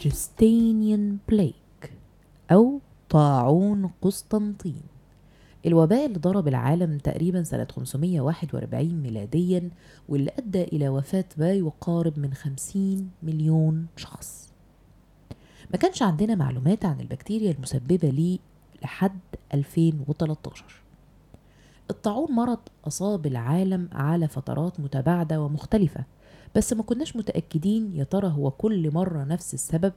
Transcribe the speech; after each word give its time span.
جستينيان 0.00 1.18
بليك 1.28 1.92
أو 2.52 2.80
طاعون 3.08 3.90
قسطنطين. 4.02 4.82
الوباء 5.66 6.06
اللي 6.06 6.18
ضرب 6.18 6.48
العالم 6.48 6.98
تقريبا 6.98 7.42
سنة 7.42 7.66
541 7.70 9.02
ميلاديا 9.02 9.70
واللي 10.08 10.30
أدى 10.38 10.62
إلى 10.64 10.88
وفاة 10.88 11.24
ما 11.36 11.52
يقارب 11.52 12.18
من 12.18 12.34
50 12.34 13.10
مليون 13.22 13.86
شخص. 13.96 14.52
ما 15.70 15.78
كانش 15.78 16.02
عندنا 16.02 16.34
معلومات 16.34 16.84
عن 16.84 17.00
البكتيريا 17.00 17.50
المسببة 17.50 18.08
ليه 18.08 18.38
لحد 18.82 19.20
2013 19.54 20.64
الطاعون 21.90 22.32
مرض 22.32 22.58
أصاب 22.86 23.26
العالم 23.26 23.88
على 23.92 24.28
فترات 24.28 24.80
متباعدة 24.80 25.42
ومختلفة 25.42 26.04
بس 26.56 26.72
ما 26.72 26.82
كناش 26.82 27.16
متأكدين 27.16 27.96
يا 27.96 28.04
ترى 28.04 28.28
هو 28.28 28.50
كل 28.50 28.90
مرة 28.94 29.24
نفس 29.24 29.54
السبب؟ 29.54 29.92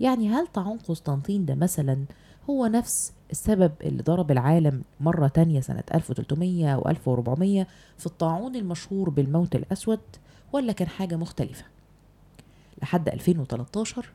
يعني 0.00 0.28
هل 0.28 0.46
طاعون 0.46 0.78
قسطنطين 0.78 1.44
ده 1.46 1.54
مثلا 1.54 2.04
هو 2.50 2.66
نفس 2.66 3.12
السبب 3.30 3.72
اللي 3.82 4.02
ضرب 4.02 4.30
العالم 4.30 4.82
مرة 5.00 5.28
تانية 5.28 5.60
سنة 5.60 5.82
1300 5.94 6.74
أو 6.74 6.88
1400 6.88 7.66
في 7.98 8.06
الطاعون 8.06 8.56
المشهور 8.56 9.10
بالموت 9.10 9.54
الأسود 9.54 10.00
ولا 10.52 10.72
كان 10.72 10.88
حاجة 10.88 11.16
مختلفة؟ 11.16 11.64
لحد 12.82 13.08
2013 13.08 14.06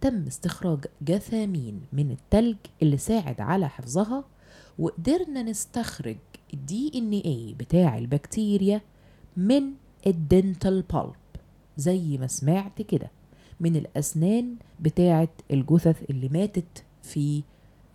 تم 0.00 0.26
استخراج 0.26 0.84
جثامين 1.02 1.80
من 1.92 2.10
التلج 2.10 2.56
اللي 2.82 2.96
ساعد 2.96 3.40
على 3.40 3.68
حفظها 3.68 4.24
وقدرنا 4.78 5.42
نستخرج 5.42 6.16
ال 6.54 6.92
DNA 6.94 7.54
بتاع 7.58 7.98
البكتيريا 7.98 8.80
من 9.36 9.62
ال 10.06 10.17
dental 10.17 10.82
pulp 10.82 11.14
زي 11.76 12.18
ما 12.18 12.26
سمعت 12.26 12.82
كده 12.82 13.10
من 13.60 13.76
الأسنان 13.76 14.54
بتاعة 14.80 15.28
الجثث 15.50 16.10
اللي 16.10 16.28
ماتت 16.28 16.84
في 17.02 17.42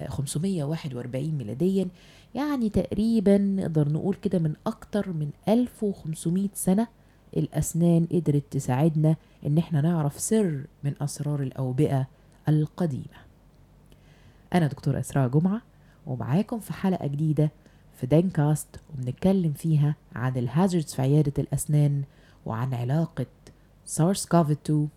541 0.08 1.30
ميلاديا 1.32 1.88
يعني 2.36 2.70
تقريبا 2.70 3.38
نقدر 3.38 3.90
نقول 3.92 4.16
كده 4.16 4.40
من 4.40 4.54
أكتر 4.68 5.10
من 5.14 5.30
1500 5.48 6.50
سنة 6.54 6.88
الأسنان 7.38 8.06
قدرت 8.12 8.44
تساعدنا 8.52 9.16
إن 9.46 9.58
إحنا 9.58 9.82
نعرف 9.82 10.20
سر 10.20 10.66
من 10.84 10.94
أسرار 11.02 11.42
الأوبئة 11.44 12.08
القديمة. 12.50 13.26
أنا 14.54 14.68
دكتور 14.68 15.00
أسراء 15.00 15.28
جمعة 15.28 15.62
ومعاكم 16.08 16.60
في 16.60 16.74
حلقة 16.74 17.08
جديدة 17.08 17.52
في 17.96 18.08
دانكاست 18.08 18.68
وبنتكلم 18.94 19.54
فيها 19.54 19.96
عن 20.16 20.38
ال 20.38 20.45
hazards 20.45 20.94
في 20.94 21.02
عيادة 21.02 21.34
الأسنان 21.40 22.04
وعن 22.46 22.74
علاقة 22.74 23.26
سارس 23.88 24.26
كوفيد 24.26 24.58
2 24.66 24.90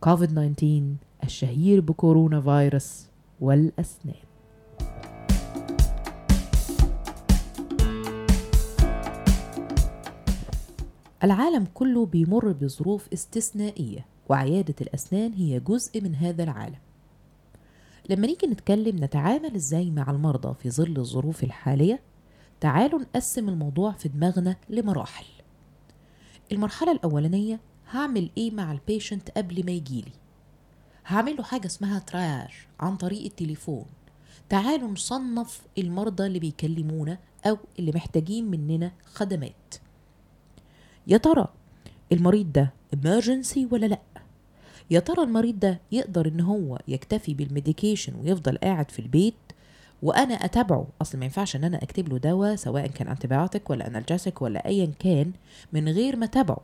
كوفيد 0.00 0.28
19 0.28 0.82
الشهير 1.24 1.80
بكورونا 1.80 2.40
فيروس 2.40 3.06
والأسنان. 3.40 4.14
العالم 11.24 11.66
كله 11.74 12.06
بيمر 12.06 12.52
بظروف 12.52 13.08
استثنائية 13.12 14.06
وعيادة 14.28 14.74
الأسنان 14.80 15.32
هي 15.32 15.60
جزء 15.60 16.00
من 16.00 16.14
هذا 16.14 16.42
العالم. 16.42 16.78
لما 18.10 18.26
نيجي 18.26 18.46
نتكلم 18.46 19.04
نتعامل 19.04 19.54
إزاي 19.54 19.90
مع 19.90 20.10
المرضى 20.10 20.54
في 20.54 20.70
ظل 20.70 20.98
الظروف 20.98 21.44
الحالية 21.44 22.00
تعالوا 22.60 23.00
نقسم 23.00 23.48
الموضوع 23.48 23.92
في 23.92 24.08
دماغنا 24.08 24.56
لمراحل. 24.70 25.26
المرحلة 26.52 26.92
الأولانية 26.92 27.60
هعمل 27.90 28.30
إيه 28.36 28.50
مع 28.50 28.72
البيشنت 28.72 29.30
قبل 29.30 29.66
ما 29.66 29.72
يجيلي؟ 29.72 30.12
هعمل 31.06 31.36
له 31.36 31.42
حاجة 31.42 31.66
اسمها 31.66 31.98
تراج 31.98 32.50
عن 32.80 32.96
طريق 32.96 33.24
التليفون. 33.24 33.84
تعالوا 34.48 34.90
نصنف 34.90 35.60
المرضى 35.78 36.26
اللي 36.26 36.38
بيكلمونا 36.38 37.18
أو 37.46 37.58
اللي 37.78 37.92
محتاجين 37.94 38.50
مننا 38.50 38.92
خدمات. 39.04 39.74
يا 41.06 41.16
ترى 41.16 41.48
المريض 42.12 42.52
ده 42.52 42.72
emergency 42.96 43.72
ولا 43.72 43.86
لأ؟ 43.86 44.00
يا 44.90 45.00
ترى 45.00 45.22
المريض 45.22 45.58
ده 45.58 45.80
يقدر 45.92 46.28
إن 46.28 46.40
هو 46.40 46.78
يكتفي 46.88 47.34
بال 47.34 47.47
medication 47.47 48.14
ويفضل 48.14 48.58
قاعد 48.58 48.90
في 48.90 48.98
البيت 48.98 49.34
وأنا 50.02 50.34
أتابعه؟ 50.34 50.86
أصل 51.02 51.18
ما 51.18 51.24
ينفعش 51.24 51.56
إن 51.56 51.64
أنا 51.64 51.82
أكتب 51.82 52.08
له 52.08 52.18
دواء 52.18 52.56
سواء 52.56 52.86
كان 52.86 53.08
antibiotic 53.08 53.70
ولا 53.70 53.86
analgesic 53.86 54.42
ولا 54.42 54.66
ايا 54.66 54.92
كان 54.98 55.32
من 55.72 55.88
غير 55.88 56.16
ما 56.16 56.24
أتابعه. 56.24 56.60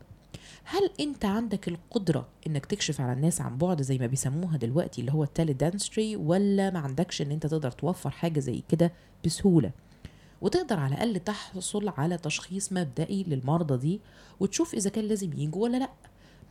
هل 0.64 0.90
انت 1.00 1.24
عندك 1.24 1.68
القدرة 1.68 2.28
انك 2.46 2.66
تكشف 2.66 3.00
على 3.00 3.12
الناس 3.12 3.40
عن 3.40 3.58
بعد 3.58 3.82
زي 3.82 3.98
ما 3.98 4.06
بيسموها 4.06 4.56
دلوقتي 4.56 5.00
اللي 5.00 5.12
هو 5.12 5.22
ال 5.24 5.52
teledentistry 5.52 6.16
ولا 6.16 6.70
ما 6.70 6.78
عندكش 6.78 7.22
ان 7.22 7.30
انت 7.30 7.46
تقدر 7.46 7.70
توفر 7.70 8.10
حاجة 8.10 8.40
زي 8.40 8.62
كده 8.68 8.92
بسهولة؟ 9.24 9.70
وتقدر 10.42 10.78
على 10.80 10.94
الأقل 10.94 11.18
تحصل 11.20 11.88
على 11.88 12.18
تشخيص 12.18 12.72
مبدئي 12.72 13.22
للمرضى 13.22 13.76
دي 13.76 14.00
وتشوف 14.40 14.74
إذا 14.74 14.90
كان 14.90 15.04
لازم 15.04 15.32
يجوا 15.32 15.62
ولا 15.62 15.76
لأ. 15.76 15.90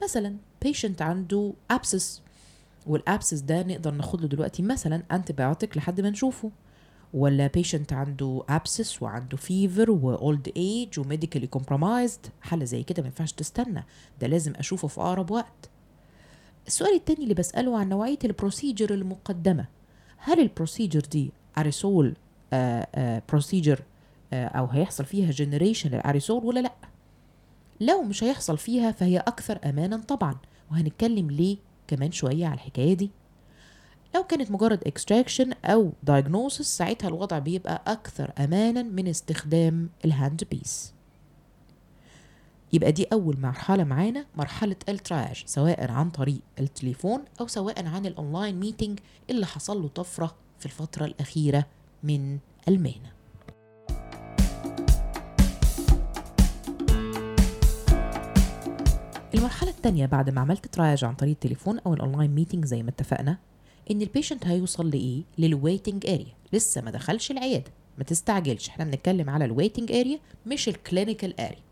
مثلا 0.03 0.35
patient 0.61 1.01
عنده 1.01 1.53
abscess 1.71 2.21
وال 2.87 2.99
abscess 2.99 3.39
ده 3.39 3.63
نقدر 3.63 3.91
ناخد 3.91 4.21
له 4.21 4.27
دلوقتي 4.27 4.63
مثلا 4.63 5.03
antibiotic 5.11 5.77
لحد 5.77 6.01
ما 6.01 6.09
نشوفه. 6.09 6.51
ولا 7.15 7.47
patient 7.47 7.93
عنده 7.93 8.43
abscess 8.49 9.01
وعنده 9.01 9.37
fever 9.37 9.91
و 9.91 10.06
old 10.06 10.51
age 10.57 10.99
و 10.99 11.04
medically 11.04 11.47
compromised 11.47 12.19
حالة 12.41 12.65
زي 12.65 12.83
كده 12.83 13.01
ما 13.03 13.07
ينفعش 13.07 13.31
تستنى. 13.31 13.83
ده 14.21 14.27
لازم 14.27 14.53
أشوفه 14.55 14.87
في 14.87 15.01
أقرب 15.01 15.31
وقت. 15.31 15.69
السؤال 16.67 16.95
التاني 16.95 17.23
اللي 17.23 17.33
بسأله 17.33 17.79
عن 17.79 17.89
نوعية 17.89 18.19
ال 18.25 18.32
procedure 18.32 18.93
المقدمة. 18.93 19.65
هل 20.17 20.39
ال 20.39 20.45
procedure 20.45 20.99
دي 20.99 21.31
اريسول 21.57 22.13
procedure 23.29 23.79
أو 24.33 24.65
هيحصل 24.65 25.05
فيها 25.05 25.31
generation 25.31 25.89
لل 25.89 26.02
aerosol 26.02 26.45
ولا 26.45 26.59
لأ؟ 26.59 26.73
لو 27.81 28.01
مش 28.03 28.23
هيحصل 28.23 28.57
فيها 28.57 28.91
فهي 28.91 29.17
أكثر 29.17 29.59
امانا 29.65 29.97
طبعا. 29.97 30.35
وهنتكلم 30.71 31.31
ليه 31.31 31.57
كمان 31.87 32.11
شوية 32.11 32.45
على 32.45 32.53
الحكاية 32.53 32.93
دي؟ 32.93 33.11
لو 34.15 34.23
كانت 34.23 34.51
مجرد 34.51 34.87
extraction 34.87 35.51
أو 35.65 35.91
diagnosis 36.09 36.61
ساعتها 36.61 37.07
الوضع 37.07 37.39
بيبقى 37.39 37.81
أكثر 37.87 38.31
امانا 38.39 38.83
من 38.83 39.07
استخدام 39.07 39.89
ال 40.05 40.43
handpiece 40.51 40.93
يبقى 42.73 42.91
دي 42.91 43.03
أول 43.13 43.39
مرحلة 43.39 43.83
معانا 43.83 44.25
مرحلة 44.35 44.75
ال 44.89 44.97
triage 44.97 45.43
سواء 45.45 45.91
عن 45.91 46.09
طريق 46.09 46.39
التليفون 46.59 47.21
أو 47.41 47.47
سواء 47.47 47.85
عن 47.85 48.05
ال 48.05 48.13
online 48.13 48.59
meeting 48.59 48.99
اللي 49.29 49.45
حصل 49.45 49.81
له 49.81 49.87
طفرة 49.87 50.35
في 50.59 50.65
الفترة 50.65 51.05
الأخيرة 51.05 51.65
من 52.03 52.39
المهنة. 52.67 53.11
المرحلة 59.35 59.69
التانية 59.69 60.05
بعد 60.05 60.29
ما 60.29 60.41
عملت 60.41 60.67
triage 60.67 61.05
عن 61.05 61.15
طريق 61.15 61.31
التليفون 61.31 61.79
أو 61.79 61.93
ال 61.93 61.99
online 61.99 62.35
meeting 62.35 62.65
زي 62.65 62.83
ما 62.83 62.89
اتفقنا 62.89 63.37
إن 63.91 64.01
ال 64.01 64.07
patient 64.07 64.45
هيوصل 64.47 64.89
لإيه؟ 64.89 65.21
لل 65.37 65.52
waiting 65.52 66.05
area 66.05 66.33
لسه 66.53 66.81
ما 66.81 66.91
دخلش 66.91 67.31
العيادة. 67.31 67.71
ما 67.97 68.03
تستعجلش. 68.03 68.69
إحنا 68.69 68.85
بنتكلم 68.85 69.29
على 69.29 69.45
ال 69.45 69.51
waiting 69.51 69.91
area 69.91 70.19
مش 70.45 70.69
ال 70.69 70.77
clinical 70.77 71.39
area 71.39 71.65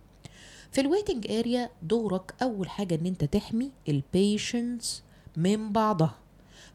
في 0.71 0.81
ال 0.81 0.87
waiting 0.88 1.31
area 1.31 1.69
دورك 1.81 2.33
أول 2.41 2.69
حاجة 2.69 2.95
إن 2.95 3.05
أنت 3.05 3.23
تحمي 3.23 3.71
ال 3.89 4.02
patients 4.02 5.03
من 5.37 5.71
بعضها. 5.71 6.15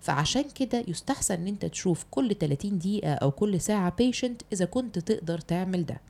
فعشان 0.00 0.44
كده 0.54 0.84
يستحسن 0.88 1.34
إن 1.34 1.46
أنت 1.46 1.64
تشوف 1.64 2.04
كل 2.10 2.34
30 2.34 2.78
دقيقة 2.78 3.12
أو 3.14 3.30
كل 3.30 3.60
ساعة 3.60 3.92
patient 3.98 4.42
إذا 4.52 4.64
كنت 4.64 4.98
تقدر 4.98 5.38
تعمل 5.38 5.86
ده. 5.86 6.00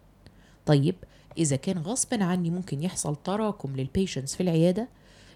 طيب 0.67 0.94
إذا 1.38 1.56
كان 1.56 1.78
غصب 1.78 2.22
عني 2.22 2.50
ممكن 2.50 2.82
يحصل 2.82 3.17
تراكم 3.17 3.76
لل 3.76 3.88
patients 3.88 4.35
في 4.35 4.43
العيادة 4.43 4.88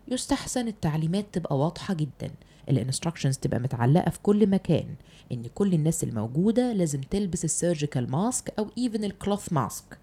يستحسن 0.08 0.68
التعليمات 0.68 1.26
تبقى 1.32 1.58
واضحة 1.58 1.94
جدا. 1.94 2.30
ال 2.68 2.74
instructions 2.74 3.36
تبقى 3.38 3.60
متعلقة 3.60 4.10
في 4.10 4.18
كل 4.22 4.46
مكان. 4.46 4.86
إن 5.32 5.42
كل 5.54 5.74
الناس 5.74 6.04
الموجودة 6.04 6.72
لازم 6.72 7.00
تلبس 7.00 7.44
ال 7.44 7.52
surgical 7.52 8.10
mask 8.10 8.54
أو 8.58 8.68
even 8.78 9.04
ال 9.04 9.12
cloth 9.12 9.52
mask 9.52 9.98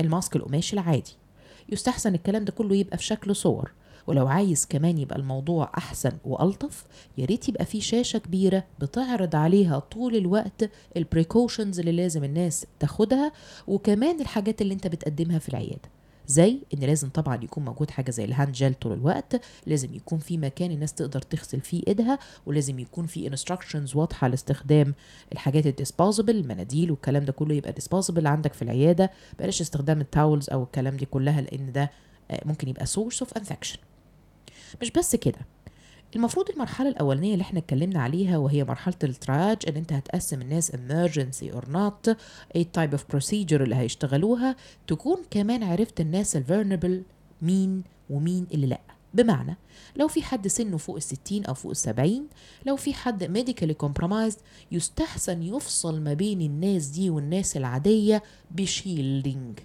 ال 0.00 0.07
mask 0.07 0.36
القماش 0.36 0.72
العادي. 0.72 1.12
يستحسن 1.68 2.14
الكلام 2.14 2.44
ده 2.44 2.52
كله 2.52 2.76
يبقى 2.76 2.98
في 2.98 3.04
شكل 3.04 3.36
صور. 3.36 3.72
ولو 4.06 4.26
عايز 4.26 4.66
كمان 4.66 4.98
يبقى 4.98 5.18
الموضوع 5.18 5.70
أحسن 5.78 6.12
وألطف 6.24 6.84
يا 7.18 7.24
ريت 7.26 7.48
يبقى 7.48 7.64
في 7.66 7.80
شاشة 7.80 8.18
كبيرة 8.18 8.64
بتعرض 8.78 9.36
عليها 9.36 9.78
طول 9.78 10.16
الوقت 10.16 10.70
ال 10.96 11.03
precautions 11.03 11.78
اللي 11.78 11.92
لازم 11.92 12.24
الناس 12.24 12.66
تاخدها 12.80 13.32
وكمان 13.66 14.20
الحاجات 14.20 14.62
اللي 14.62 14.74
أنت 14.74 14.86
بتقدمها 14.86 15.38
في 15.38 15.48
العيادة. 15.48 15.95
زي 16.26 16.58
إن 16.74 16.78
لازم 16.78 17.08
طبعا 17.08 17.44
يكون 17.44 17.64
موجود 17.64 17.90
حاجة 17.90 18.10
زي 18.10 18.24
الهاند 18.24 18.56
جel 18.56 18.74
طول 18.80 18.92
الوقت 18.92 19.40
لازم 19.66 19.94
يكون 19.94 20.18
في 20.18 20.38
مكان 20.38 20.70
الناس 20.70 20.94
تقدر 20.94 21.20
تغسل 21.22 21.60
فيه 21.60 21.82
إيدها 21.88 22.18
ولازم 22.46 22.78
يكون 22.78 23.06
في 23.06 23.26
instructions 23.26 23.96
واضحة 23.96 24.28
لاستخدام 24.28 24.94
الحاجات 25.32 25.66
ال 25.66 25.72
disposable 25.72 26.36
المناديل 26.36 26.90
والكلام 26.90 27.24
ده 27.24 27.32
كله 27.32 27.54
يبقى 27.54 27.72
disposable 27.72 28.26
عندك 28.26 28.52
في 28.54 28.62
العيادة. 28.62 29.10
بلاش 29.38 29.60
استخدام 29.60 30.00
ال 30.00 30.07
towels 30.07 30.50
أو 30.50 30.62
الكلام 30.62 30.96
دي 30.96 31.06
كلها 31.06 31.40
لأن 31.40 31.72
ده 31.72 31.90
ممكن 32.44 32.68
يبقى 32.68 32.86
source 32.86 33.22
of 33.22 33.32
infection 33.36 33.78
مش 34.82 34.90
بس 34.90 35.16
كده. 35.16 35.38
المفروض 36.16 36.50
المرحلة 36.50 36.88
الأولانية 36.88 37.32
اللي 37.32 37.42
إحنا 37.42 37.58
اتكلمنا 37.58 38.02
عليها 38.02 38.38
وهي 38.38 38.64
مرحلة 38.64 38.94
ال 39.04 39.11
triage 39.11 39.56
إن 39.68 39.76
أنت 39.76 39.92
هتقسم 39.92 40.42
الناس 40.42 40.70
emergency 40.72 41.54
or 41.54 41.64
not 41.74 42.14
إيه 42.54 42.68
type 42.78 42.90
of 42.98 43.00
procedure 43.16 43.52
اللي 43.52 43.74
هيشتغلوها 43.76 44.56
تكون 44.86 45.18
كمان 45.30 45.62
عرفت 45.62 46.00
الناس 46.00 46.36
ال 46.36 46.42
vulnerable 46.42 47.02
مين 47.42 47.82
ومين 48.10 48.46
اللي 48.54 48.66
لأ. 48.66 48.80
بمعنى 49.14 49.56
لو 49.96 50.08
في 50.08 50.22
حد 50.22 50.48
سنه 50.48 50.76
فوق 50.76 50.96
الستين 50.96 51.44
أو 51.44 51.54
فوق 51.54 51.70
السبعين 51.70 52.26
لو 52.66 52.76
في 52.76 52.94
حد 52.94 53.24
medically 53.38 53.86
compromised 53.86 54.38
يستحسن 54.72 55.42
يفصل 55.42 56.00
ما 56.00 56.14
بين 56.14 56.40
الناس 56.40 56.86
دي 56.86 57.10
والناس 57.10 57.56
العادية 57.56 58.22
ب 58.50 58.61
shielding 58.61 59.58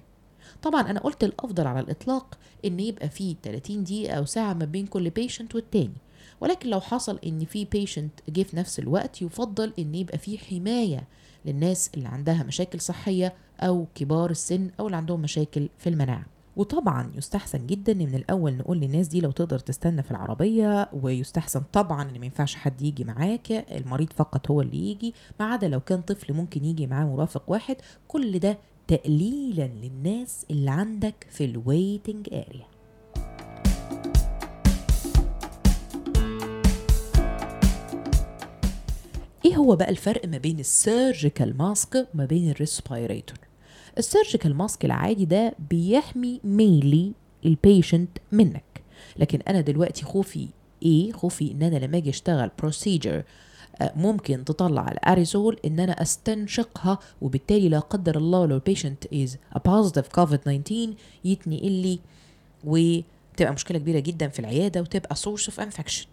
طبعا 0.63 0.81
أنا 0.81 0.99
قلت 0.99 1.23
الأفضل 1.23 1.67
على 1.67 1.79
الإطلاق 1.79 2.37
إن 2.65 2.79
يبقى 2.79 3.09
في 3.09 3.35
30 3.43 3.83
دقيقة 3.83 4.13
أو 4.13 4.25
ساعة 4.25 4.53
ما 4.53 4.65
بين 4.65 4.85
كل 4.87 5.09
patient 5.09 5.55
والتاني. 5.55 5.93
ولكن 6.41 6.69
لو 6.69 6.79
حصل 6.81 7.19
إن 7.25 7.45
في 7.45 7.65
patient 7.65 8.11
جه 8.29 8.43
في 8.43 8.55
نفس 8.57 8.79
الوقت 8.79 9.21
يفضل 9.21 9.73
إن 9.79 9.95
يبقى 9.95 10.17
في 10.17 10.37
حماية 10.37 11.07
للناس 11.45 11.91
اللي 11.97 12.07
عندها 12.07 12.43
مشاكل 12.43 12.79
صحية 12.81 13.33
أو 13.59 13.85
كبار 13.95 14.29
السن 14.29 14.69
أو 14.79 14.85
اللي 14.85 14.97
عندهم 14.97 15.21
مشاكل 15.21 15.69
في 15.77 15.89
المناعة. 15.89 16.25
وطبعا 16.55 17.11
يستحسن 17.15 17.67
جدا 17.67 17.91
إن 17.91 17.97
من 17.97 18.15
الأول 18.15 18.53
نقول 18.57 18.77
للناس 18.77 19.07
دي 19.07 19.21
لو 19.21 19.31
تقدر 19.31 19.59
تستنى 19.59 20.03
في 20.03 20.11
العربية 20.11 20.89
ويستحسن 21.01 21.61
طبعا 21.73 22.09
إن 22.09 22.19
ما 22.19 22.25
ينفعش 22.25 22.55
حد 22.55 22.81
يجي 22.81 23.03
معاك 23.03 23.51
المريض 23.51 24.13
فقط 24.13 24.51
هو 24.51 24.61
اللي 24.61 24.91
يجي 24.91 25.13
ما 25.39 25.45
عدا 25.45 25.67
لو 25.67 25.79
كان 25.79 26.01
طفل 26.01 26.33
ممكن 26.33 26.65
يجي 26.65 26.87
معاه 26.87 27.05
مرافق 27.05 27.43
واحد. 27.47 27.75
كل 28.07 28.39
ده 28.39 28.57
تقليلا 28.87 29.67
للناس 29.67 30.45
اللي 30.51 30.71
عندك 30.71 31.27
في 31.29 31.45
ال 31.45 31.55
waiting 31.55 32.27
area 32.33 32.65
هو 39.61 39.75
بقى 39.75 39.89
الفرق 39.89 40.25
ما 40.27 40.37
بين 40.37 40.59
ال 40.59 40.70
surgical 40.70 41.57
mask 41.57 42.07
وما 42.15 42.25
بين 42.25 42.49
ال 42.49 42.57
respirator 42.57 43.37
ال 43.97 44.04
surgical 44.04 44.55
mask 44.55 44.85
العادي 44.85 45.25
ده 45.25 45.53
بيحمي 45.69 46.39
mainly 46.43 47.11
ال 47.45 47.53
patient 47.53 48.09
منك. 48.31 48.63
لكن 49.17 49.39
أنا 49.47 49.61
دلوقتي 49.61 50.05
خوفي 50.05 50.47
إيه؟ 50.83 51.11
خوفي 51.11 51.51
إن 51.51 51.63
أنا 51.63 51.77
لما 51.85 51.97
أجي 51.97 52.09
أشتغل 52.09 52.51
procedure 52.59 53.23
ممكن 53.95 54.45
تطلع 54.45 54.91
الاريزول 54.91 55.59
إن 55.65 55.79
أنا 55.79 56.01
أستنشقها 56.01 56.99
وبالتالي 57.21 57.69
لا 57.69 57.79
قدر 57.79 58.17
الله 58.17 58.45
لو 58.45 58.55
ال 58.55 58.62
patient 58.62 59.13
is 59.13 59.37
positive 59.67 60.17
covid 60.19 60.37
19 60.37 60.93
يتنقل 61.25 61.71
لي 61.71 61.99
وتبقى 62.63 63.53
مشكلة 63.53 63.79
كبيرة 63.79 63.99
جدا 63.99 64.27
في 64.27 64.39
العيادة 64.39 64.81
وتبقى 64.81 65.15
source 65.15 65.45
of 65.51 65.53
infection. 65.63 66.05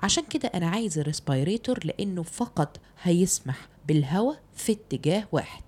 عشان 0.00 0.24
كده 0.30 0.48
أنا 0.54 0.68
عايز 0.68 0.98
ال 0.98 1.05
respirator 1.05 1.78
لأنه 1.84 2.22
فقط 2.22 2.80
هيسمح 3.02 3.68
بالهواء 3.88 4.40
في 4.54 4.72
اتجاه 4.72 5.24
واحد. 5.32 5.62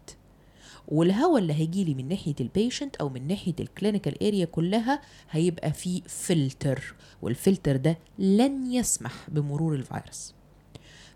والهواء 0.89 1.39
اللي 1.43 1.53
هيجيلي 1.53 1.95
من 1.95 2.09
ناحية 2.09 2.35
ال 2.41 2.48
patient 2.48 2.97
أو 2.97 3.09
من 3.09 3.27
ناحية 3.27 3.55
ال 3.61 3.68
clinical 3.68 4.23
area 4.27 4.45
كلها 4.45 5.01
هيبقى 5.31 5.73
فيه 5.73 6.03
فلتر 6.03 6.95
والفلتر 7.23 7.77
ده 7.77 7.99
لن 8.19 8.73
يسمح 8.73 9.13
بمرور 9.29 9.75
الفيروس. 9.75 10.35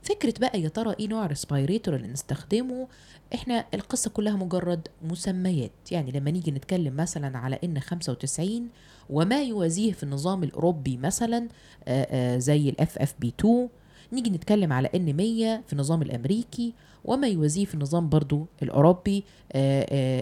فكرة 0.03 0.35
بقى 0.41 0.61
يا 0.61 0.69
ترى 0.69 0.95
إيه 1.01 1.09
نوع 1.09 1.25
ال 1.25 1.31
respirator 1.31 1.97
اللي 1.97 2.09
نستخدمه؟ 2.09 2.89
إحنا 3.35 3.65
القصة 3.75 4.11
كلها 4.11 4.37
مجرد 4.37 4.89
مسميات. 5.03 5.73
يعني 5.91 6.13
لما 6.13 6.31
نيجي 6.31 6.51
نتكلم 6.51 6.97
مثلا 6.97 7.39
على 7.39 7.59
N 7.65 7.81
95 7.81 8.69
وما 9.11 9.43
يوازيه 9.43 9.93
في 9.93 10.03
النظام 10.03 10.43
الأوروبي 10.43 10.97
مثلا 10.97 11.49
آآ 11.89 12.07
آآ 12.11 12.39
زي 12.39 12.69
ال 12.69 12.99
FFP 12.99 13.33
2 13.41 13.69
نيجي 14.13 14.31
نتكلم 14.31 14.73
على 14.73 14.89
N 14.95 15.17
100 15.17 15.63
في 15.67 15.73
النظام 15.73 16.03
الأمريكي 16.03 16.73
وما 17.05 17.29
يوازيه 17.29 17.65
في 17.65 17.75
النظام 17.75 18.09
برضو 18.09 18.47
الأوروبي 18.63 19.25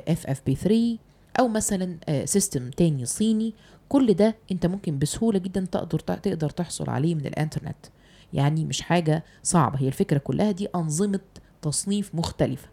FFP 0.09 0.55
3 0.55 0.99
أو 1.41 1.49
مثلا 1.49 1.97
system 2.25 2.71
تاني 2.71 3.07
صيني. 3.07 3.55
كل 3.89 4.15
ده 4.15 4.35
أنت 4.53 4.67
ممكن 4.67 4.99
بسهولة 4.99 5.39
جدا 5.39 5.67
تقدر 5.73 5.99
تقدر 5.99 6.51
تحصل 6.51 6.91
عليه 6.91 7.15
من 7.15 7.27
الإنترنت. 7.27 7.77
يعني 8.33 8.65
مش 8.65 8.81
حاجة 8.81 9.25
صعبة. 9.43 9.79
هي 9.79 9.87
الفكرة 9.87 10.19
كلها 10.19 10.51
دي 10.51 10.69
أنظمة 10.75 11.21
تصنيف 11.63 12.15
مختلفة. 12.15 12.69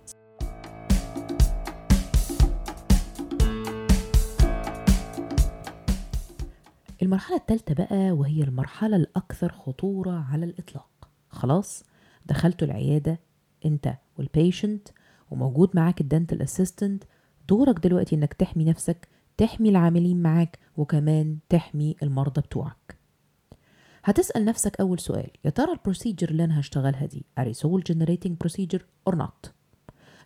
المرحلة 7.09 7.37
الثالثة 7.37 7.73
بقى 7.73 8.11
وهي 8.11 8.43
المرحلة 8.43 8.95
الأكثر 8.95 9.51
خطورة 9.51 10.25
على 10.31 10.45
الإطلاق. 10.45 11.09
خلاص؟ 11.29 11.83
دخلتوا 12.25 12.67
العيادة 12.67 13.19
أنت 13.65 13.93
وال 14.17 14.33
patient 14.33 14.87
وموجود 15.31 15.69
معاك 15.75 16.01
ال 16.01 16.07
dental 16.07 16.41
assistant 16.41 17.03
دورك 17.47 17.79
دلوقتي 17.79 18.15
إنك 18.15 18.33
تحمي 18.33 18.65
نفسك 18.65 19.07
تحمي 19.37 19.69
العاملين 19.69 20.21
معاك 20.21 20.59
وكمان 20.77 21.37
تحمي 21.49 21.95
المرضى 22.03 22.41
بتوعك. 22.41 22.97
هتسأل 24.03 24.45
نفسك 24.45 24.79
أول 24.79 24.99
سؤال 24.99 25.29
يا 25.45 25.49
ترى 25.49 25.71
ال 25.71 25.77
procedure 25.77 26.29
اللي 26.29 26.43
أنا 26.43 26.59
هشتغلها 26.59 27.05
دي 27.05 27.25
aerosol 27.37 27.83
generating 27.83 28.37
procedure 28.37 28.85
or 29.09 29.13
not? 29.13 29.49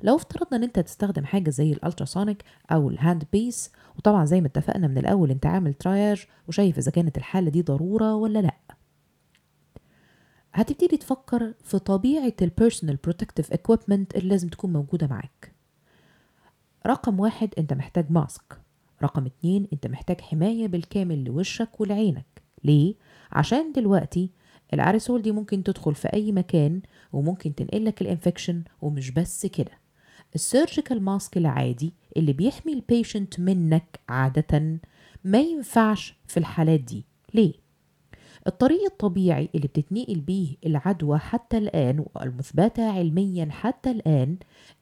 لو 0.04 0.16
افترضنا 0.16 0.58
إن 0.58 0.64
أنت 0.64 0.80
تستخدم 0.80 1.26
حاجة 1.26 1.50
زي 1.50 1.72
ال 1.74 1.80
ultrasonic 1.80 2.44
أو 2.72 2.90
ال 2.90 3.24
handpiece 3.34 3.72
وطبعا 3.98 4.26
زي 4.26 4.42
ما 4.42 4.48
اتفقنا 4.48 4.88
من 4.88 4.98
الأول 4.98 5.32
أنت 5.32 5.46
عامل 5.46 5.74
triage 5.74 6.22
وشايف 6.48 6.78
إذا 6.78 6.92
كانت 6.92 7.18
الحالة 7.18 7.50
دي 7.50 7.62
ضرورة 7.62 8.16
ولا 8.16 8.40
لأ. 8.40 8.58
هتبتدي 10.54 10.98
تفكر 10.98 11.54
في 11.64 11.80
طبيعة 11.80 12.34
ال 12.42 12.48
personal 12.48 12.96
protective 12.96 13.54
equipment 13.54 14.06
اللي 14.16 14.30
لازم 14.30 14.48
تكون 14.50 14.74
موجودة 14.74 15.08
معاك. 15.08 15.56
رقم 16.88 17.20
واحد 17.20 17.50
أنت 17.58 17.74
محتاج 17.74 18.12
mask 18.12 18.62
رقم 19.04 19.26
اتنين 19.26 19.68
أنت 19.74 19.88
محتاج 19.88 20.22
حماية 20.22 20.68
بالكامل 20.68 21.24
لوشك 21.24 21.82
ولعينك. 21.82 22.44
ليه؟ 22.64 22.96
عشان 23.32 23.72
دلوقتي 23.72 24.30
العرسول 24.74 25.22
دي 25.22 25.32
ممكن 25.32 25.64
تدخل 25.64 25.96
في 25.96 26.14
أي 26.14 26.32
مكان 26.32 26.82
وممكن 27.14 27.56
تنقلك 27.56 28.02
ال 28.02 28.08
infection 28.08 28.64
ومش 28.82 29.12
بس 29.12 29.46
كده. 29.46 29.83
ال 30.36 30.43
surgical 30.43 31.02
mask 31.04 31.38
العادي 31.38 31.94
اللي 32.18 32.34
بيحمي 32.34 32.74
ال 32.74 32.82
patient 32.82 33.40
منك 33.40 34.00
عادة 34.10 34.80
ما 35.24 35.40
ينفعش 35.40 36.16
في 36.28 36.38
الحالات 36.38 36.80
دي 36.80 37.06
ليه؟ 37.34 37.54
الطريق 38.48 38.84
الطبيعي 38.92 39.50
اللي 39.56 39.68
بتتنقل 39.68 40.20
بيه 40.20 40.56
العدوى 40.66 41.18
حتى 41.18 41.58
الآن 41.58 42.06
والمثبتة 42.16 42.92
علميا 42.92 43.48
حتى 43.52 43.92
الآن 43.92 44.38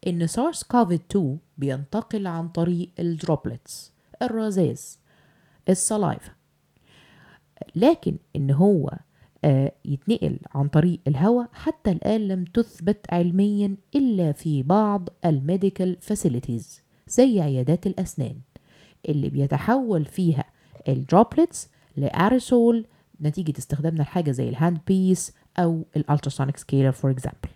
إن 0.08 0.28
سارس 0.28 0.64
كوفيد 0.64 1.02
2 1.12 1.38
بينتقل 1.58 2.28
عن 2.28 2.50
طريق 2.50 2.90
ال 3.00 3.10
droplets 3.10 3.94
الرذاذ 4.22 4.82
ال 5.70 5.79
saliva 5.79 6.32
لكن 7.76 8.16
إن 8.36 8.52
هو 8.52 8.92
يتنقل 9.86 10.40
عن 10.56 10.68
طريق 10.68 11.00
الهواء 11.08 11.50
حتى 11.54 11.92
الآن 11.92 12.28
لم 12.28 12.44
تثبت 12.46 13.06
علميا 13.14 13.76
إلا 13.96 14.32
في 14.32 14.64
بعض 14.64 15.10
ال 15.26 15.35
medical 15.35 15.98
facilities 16.02 16.82
زي 17.08 17.42
عيادات 17.42 17.88
الأسنان 17.88 18.36
اللي 19.10 19.30
بيتحول 19.30 20.06
فيها 20.06 20.44
ال 20.88 20.97
droplets 20.97 21.70
ل 21.98 22.09
aerosol 22.09 22.86
نتيجة 23.22 23.54
استخدامنا 23.58 24.02
لحاجة 24.02 24.32
زي 24.32 24.50
ال 24.50 24.78
handpiece 24.88 25.34
أو 25.60 25.86
ال 25.98 26.03
ultrasonic 26.03 26.58
scaler 26.58 26.92
for 26.92 27.12
example 27.12 27.50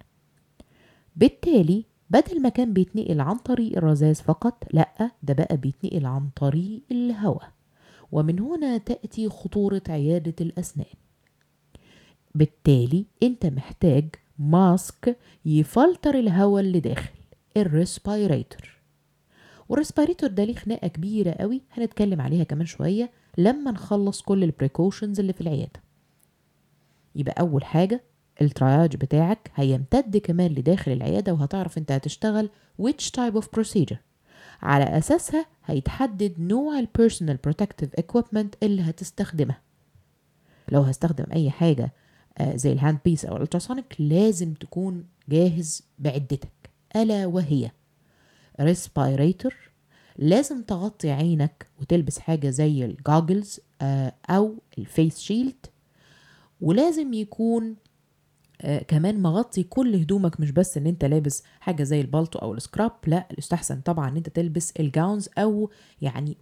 بالتالي 1.16 1.86
بدل 2.10 2.42
ما 2.42 2.50
كان 2.50 2.74
بيتنقل 2.74 3.22
عن 3.22 3.38
طريق 3.38 3.78
الرذاذ 3.78 4.16
فقط 4.16 4.64
لأ 4.74 5.12
ده 5.24 5.34
بقى 5.34 5.58
بيتنقل 5.58 6.06
عن 6.06 6.30
طريق 6.36 6.82
الهواء 6.92 7.52
ومن 8.12 8.40
هنا 8.40 8.78
تأتي 8.78 9.30
خطورة 9.30 9.82
عيادة 9.90 10.36
الأسنان. 10.42 10.86
بالتالي 12.36 13.06
انت 13.24 13.46
محتاج 13.46 14.10
mask 14.40 15.18
يفلتر 15.46 16.20
الهواء 16.20 16.64
اللي 16.64 16.80
داخل 16.80 17.10
ال 17.58 17.68
respirator. 17.68 18.76
وال 19.70 19.80
respirator 19.80 20.30
ده 20.30 20.44
ليه 20.44 20.56
خناقة 20.56 20.88
كبيرة 20.88 21.32
قوي 21.32 21.62
هنتكلم 21.72 22.22
عليها 22.22 22.44
كمان 22.44 22.66
شوية 22.66 23.12
لما 23.38 23.72
نخلص 23.72 24.22
كل 24.22 24.44
ال 24.44 24.50
precautions 24.50 25.20
اللي 25.20 25.34
في 25.34 25.42
العيادة. 25.42 25.84
يبقى 27.16 27.36
أول 27.40 27.64
حاجة 27.66 28.04
ال 28.42 28.49
triage 28.49 28.96
بتاعك 28.96 29.52
هيمتد 29.56 30.18
كمان 30.18 30.52
لداخل 30.52 30.92
العيادة 30.92 31.34
وهتعرف 31.34 31.78
انت 31.78 31.92
هتشتغل 31.92 32.50
which 32.82 33.06
type 33.18 33.42
of 33.42 33.46
procedure. 33.60 33.98
على 34.62 34.84
أساسها 34.98 35.46
هيتحدد 35.66 36.40
نوع 36.40 36.80
ال 36.80 36.86
personal 36.86 37.38
protective 37.38 37.90
equipment 38.00 38.48
اللي 38.64 38.82
هتستخدمها. 38.82 39.62
لو 40.72 40.82
هستخدم 40.82 41.26
أي 41.34 41.52
حاجة 41.52 41.94
زي 42.44 42.72
ال 42.72 42.98
handpiece 43.06 43.26
أو 43.26 43.36
ال 43.38 43.43
ultrasonic 43.43 43.96
لازم 44.00 44.54
تكون 44.54 45.06
جاهز 45.30 45.84
بعدتك 46.00 46.70
ألا 46.96 47.26
وهي. 47.26 47.72
respirator 48.62 49.56
لازم 50.18 50.62
تغطي 50.62 51.12
عينك 51.12 51.68
وتلبس 51.82 52.20
حاجة 52.20 52.50
زي 52.50 52.86
ال 52.86 52.95
goggles 52.95 53.60
أو 54.30 54.56
ال 54.78 54.86
face 54.86 55.20
shield. 55.20 55.66
ولازم 56.62 57.14
يكون 57.14 57.76
آه 58.62 58.80
كمان 58.80 59.22
مغطي 59.22 59.64
كل 59.64 59.96
هدومك 59.96 60.40
مش 60.40 60.52
بس 60.52 60.78
إن 60.78 60.88
أنت 60.88 61.06
لابس 61.06 61.44
حاجة 61.60 61.84
زي 61.84 62.02
البالتو 62.02 62.40
أو 62.40 62.54
ال 62.54 62.60
scrub 62.60 62.92
لا 63.08 63.28
الاستحسن 63.32 63.82
طبعا 63.82 64.10
إن 64.10 64.18
أنت 64.18 64.30
تلبس 64.30 64.72
ال 64.80 64.88
gowns 64.88 65.30
أو 65.38 65.70
يعني 66.02 66.38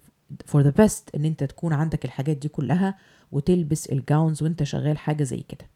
for 0.45 0.61
the 0.61 0.69
best 0.69 1.09
إن 1.15 1.25
أنت 1.25 1.43
تكون 1.43 1.73
عندك 1.73 2.05
الحاجات 2.05 2.37
دي 2.37 2.47
كلها 2.47 2.97
وتلبس 3.31 3.85
ال 3.87 3.97
gowns 3.97 4.43
وأنت 4.43 4.63
شغال 4.63 4.97
حاجة 4.97 5.23
زي 5.23 5.39
كده. 5.39 5.72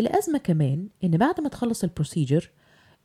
لازم 0.00 0.38
كمان 0.38 0.88
إن 1.04 1.10
بعد 1.16 1.40
ما 1.40 1.48
تخلص 1.48 1.84
ال 1.84 1.91
procedure 1.91 2.50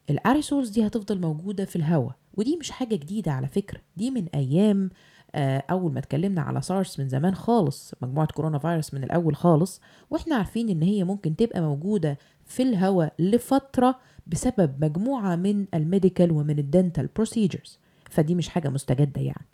ال 0.10 0.16
aerosols 0.16 0.70
دي 0.70 0.88
هتفضل 0.88 1.22
موجودة 1.22 1.66
في 1.66 1.76
الهواء 1.76 2.16
ودي 2.34 2.58
مش 2.58 2.72
حاجة 2.72 2.96
جديدة 2.96 3.32
على 3.32 3.48
فكرة 3.48 3.80
دي 3.98 4.12
من 4.12 4.28
أيام 4.36 4.90
آه، 5.36 5.64
أول 5.72 5.94
ما 5.94 6.00
اتكلمنا 6.00 6.42
على 6.42 6.62
سارس 6.62 7.00
من 7.00 7.10
زمان 7.10 7.36
خالص 7.36 7.94
مجموعة 8.02 8.28
corona 8.28 8.60
virus 8.60 8.94
من 8.94 9.04
الأول 9.04 9.36
خالص 9.36 9.82
وإحنا 10.10 10.36
عارفين 10.36 10.70
إن 10.70 10.82
هي 10.82 11.04
ممكن 11.04 11.36
تبقى 11.36 11.62
موجودة 11.62 12.18
في 12.46 12.64
الهواء 12.64 13.14
لفترة 13.20 14.00
بسبب 14.28 14.86
مجموعة 14.86 15.36
من 15.36 15.66
ال 15.74 15.81
medical 15.81 16.32
ومن 16.32 16.60
ال 16.60 16.67
dental 16.67 17.10
procedures 17.16 17.80
فدي 18.10 18.36
مش 18.36 18.50
حاجة 18.50 18.70
مستجدة 18.70 19.22
يعني. 19.22 19.46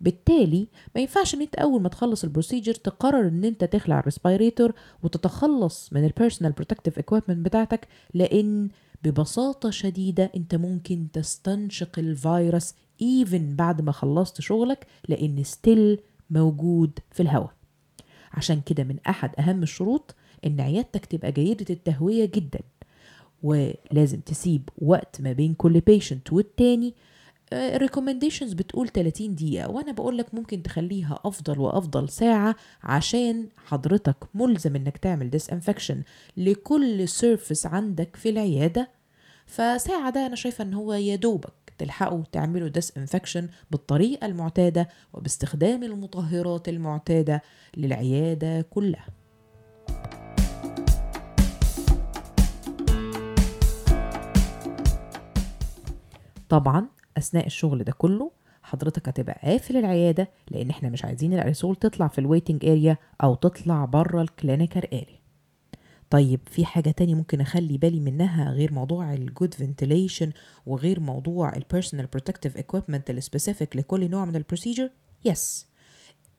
بالتالي 0.00 0.68
ما 0.94 1.00
ينفعش 1.00 1.34
إن 1.34 1.40
أنت 1.40 1.54
أول 1.54 1.82
ما 1.82 1.88
تخلص 1.88 2.24
ال 2.24 2.29
procedure 2.29 2.74
تقرر 2.74 3.28
إن 3.28 3.44
أنت 3.44 3.64
تخلع 3.64 3.98
ال 3.98 4.05
respirator 4.05 4.72
وتتخلص 5.02 5.92
من 5.92 6.04
ال 6.04 6.09
personal 6.09 6.52
protective 6.52 6.98
equipment 6.98 7.44
بتاعتك 7.44 7.88
لأن 8.14 8.68
ببساطة 9.04 9.70
شديدة 9.70 10.30
أنت 10.36 10.54
ممكن 10.54 11.06
تستنشق 11.12 11.98
الفيروس 11.98 12.74
even 13.02 13.56
بعد 13.56 13.80
ما 13.80 13.92
خلصت 13.92 14.40
شغلك 14.40 14.86
لأن 15.08 15.44
still 15.44 16.00
موجود 16.30 16.98
في 17.10 17.22
الهواء. 17.22 17.52
عشان 18.32 18.60
كده 18.60 18.84
من 18.84 18.96
أحد 19.08 19.30
أهم 19.38 19.62
الشروط 19.62 20.14
إن 20.46 20.60
عيادتك 20.60 21.06
تبقى 21.06 21.32
جيدة 21.32 21.66
التهوية 21.70 22.24
جدا 22.24 22.60
ولازم 23.42 24.20
تسيب 24.20 24.68
وقت 24.78 25.20
ما 25.20 25.32
بين 25.32 25.54
كل 25.54 25.80
patient 25.80 26.32
والتاني 26.32 26.94
ال 27.52 27.58
recommendations 27.58 28.52
بتقول 28.52 28.88
30 28.88 29.34
دقيقة 29.34 29.70
وأنا 29.70 29.92
بقول 29.92 30.18
لك 30.18 30.34
ممكن 30.34 30.62
تخليها 30.62 31.18
أفضل 31.24 31.58
وأفضل 31.58 32.08
ساعة 32.08 32.56
عشان 32.82 33.48
حضرتك 33.66 34.16
ملزم 34.34 34.76
إنك 34.76 34.98
تعمل 34.98 35.30
disinfection 35.52 36.02
لكل 36.36 37.08
surface 37.08 37.66
عندك 37.66 38.16
في 38.16 38.28
العيادة. 38.28 38.90
فساعة 39.46 40.10
ده 40.10 40.26
أنا 40.26 40.36
شايفة 40.36 40.64
إن 40.64 40.74
هو 40.74 40.92
يا 40.92 41.16
دوبك 41.16 41.52
تلحقوا 41.78 42.22
تعملوا 42.32 42.68
disinfection 42.96 43.48
بالطريقة 43.70 44.26
المعتادة 44.26 44.88
وباستخدام 45.12 45.82
المطهرات 45.82 46.68
المعتادة 46.68 47.42
للعيادة 47.76 48.62
كلها. 48.62 49.06
طبعا 56.48 56.99
أثناء 57.20 57.46
الشغل 57.46 57.84
ده 57.84 57.92
كله 57.92 58.30
حضرتك 58.62 59.08
هتبقى 59.08 59.40
قافل 59.42 59.76
العيادة 59.76 60.28
لأن 60.50 60.70
إحنا 60.70 60.88
مش 60.88 61.04
عايزين 61.04 61.32
الاريسول 61.32 61.76
تطلع 61.76 62.08
في 62.08 62.18
ال 62.18 62.24
waiting 62.24 62.64
area 62.64 62.96
أو 63.22 63.34
تطلع 63.34 63.84
بره 63.84 64.22
ال 64.22 64.30
clinical 64.30 64.94
area 64.94 65.20
طيب 66.10 66.40
في 66.50 66.64
حاجة 66.64 66.90
تاني 66.90 67.14
ممكن 67.14 67.40
أخلي 67.40 67.78
بالي 67.78 68.00
منها 68.00 68.50
غير 68.50 68.72
موضوع 68.72 69.14
ال 69.14 69.22
good 69.22 69.54
ventilation 69.54 70.32
وغير 70.66 71.00
موضوع 71.00 71.56
ال 71.56 71.62
personal 71.62 72.06
protective 72.06 72.58
equipment 72.58 73.10
ال 73.10 73.17
specific 73.17 73.76
لكل 73.76 74.10
نوع 74.10 74.24
من 74.24 74.36
ال 74.36 74.41
procedure 74.41 74.90
yes 75.24 75.66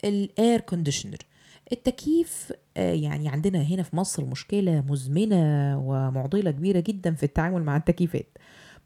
ال 0.04 0.18
air 0.18 0.60
conditioner 0.60 1.18
التكييف 1.72 2.54
آه، 2.78 2.94
يعني 2.94 3.30
عندنا 3.30 3.62
هنا 3.62 3.84
في 3.84 3.96
مصر 3.96 4.26
مشكلة 4.26 4.84
مزمنة 4.88 5.78
ومعضلة 5.86 6.52
كبيرة 6.52 6.80
جدا 6.80 7.14
في 7.14 7.24
التعامل 7.24 7.64
مع 7.64 7.78
التكييفات. 7.78 8.38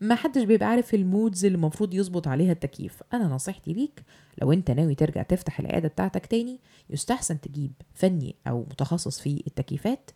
ما 0.01 0.15
حدش 0.15 0.43
بيبقى 0.43 0.69
عارف 0.69 0.93
ال 0.93 1.02
modes 1.02 1.45
اللي 1.45 1.55
المفروض 1.55 1.93
يظبط 1.93 2.27
عليها 2.27 2.51
التكييف. 2.51 3.03
أنا 3.13 3.27
نصيحتي 3.27 3.73
ليك 3.73 4.03
لو 4.41 4.53
أنت 4.53 4.71
ناوي 4.71 4.95
ترجع 4.95 5.21
تفتح 5.23 5.59
العيادة 5.59 5.87
بتاعتك 5.87 6.25
تاني 6.25 6.59
يستحسن 6.89 7.41
تجيب 7.41 7.71
فني 7.93 8.35
أو 8.47 8.59
متخصص 8.61 9.19
في 9.19 9.43
التكييفات. 9.47 10.11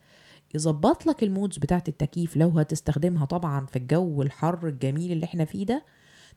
يظبط 0.56 1.06
لك 1.06 1.24
ال 1.24 1.29
modes 1.29 1.58
بتاعت 1.58 1.90
التكييف 1.90 2.38
لو 2.38 2.50
هتستخدمها 2.50 3.26
طبعا 3.26 3.66
في 3.66 3.76
الجو 3.76 4.22
الحر 4.22 4.68
الجميل 4.68 5.12
اللي 5.12 5.26
إحنا 5.26 5.46
فيه 5.46 5.66
ده 5.66 5.86